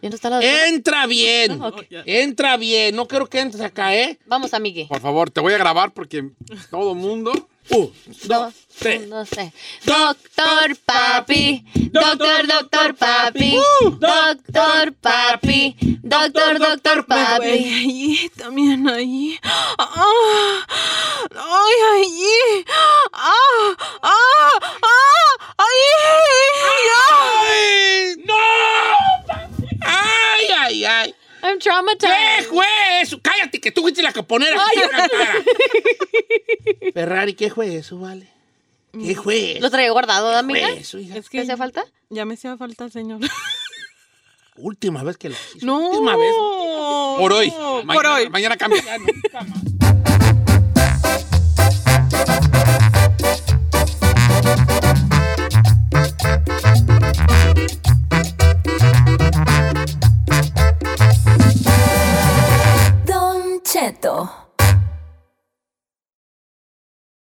[0.00, 0.68] ¿Ya no está la doctora?
[0.68, 1.60] Entra bien.
[2.06, 2.94] Entra bien.
[2.94, 4.18] No quiero que entres acá, ¿eh?
[4.26, 4.86] Vamos, amigue.
[4.88, 6.30] Por favor, te voy a grabar porque
[6.70, 7.32] todo mundo.
[7.70, 9.06] Un, Dos, dos, tres.
[9.08, 9.52] no sé.
[9.84, 13.58] Doctor Papi, doctor, doctor Papi,
[13.98, 17.44] doctor Papi, doctor, doctor Papi.
[17.46, 19.38] Allí, también allí.
[19.42, 20.66] Ah,
[21.34, 22.64] ay, allí.
[23.12, 25.84] Ah, ah, ah, ahí.
[27.10, 28.16] ¡Ay!
[28.24, 28.34] ¡No!
[30.68, 31.14] ¡Ay, ay, ay!
[31.42, 32.48] I'm ¿Qué traumatized.
[32.48, 32.66] fue
[33.00, 33.20] eso?
[33.22, 35.34] Cállate, que tú fuiste la que poner aquí en la cara.
[36.94, 38.28] Ferrari, ¿qué fue eso, vale?
[38.92, 39.60] ¿Qué fue eso?
[39.60, 40.68] ¿Lo traigo guardado, ¿Qué amiga?
[40.68, 41.16] fue eso, hija?
[41.18, 41.84] Es ¿Qué que hace falta?
[42.10, 43.20] ya me hacía falta, señor.
[44.56, 45.64] Última vez que lo hizo.
[45.66, 45.90] No.
[45.90, 46.32] Última vez.
[46.36, 47.50] Por hoy.
[47.50, 48.28] Por Mañana, hoy.
[48.30, 48.82] Mañana cambia.
[48.82, 49.62] Ya nunca más.
[63.80, 64.28] えっと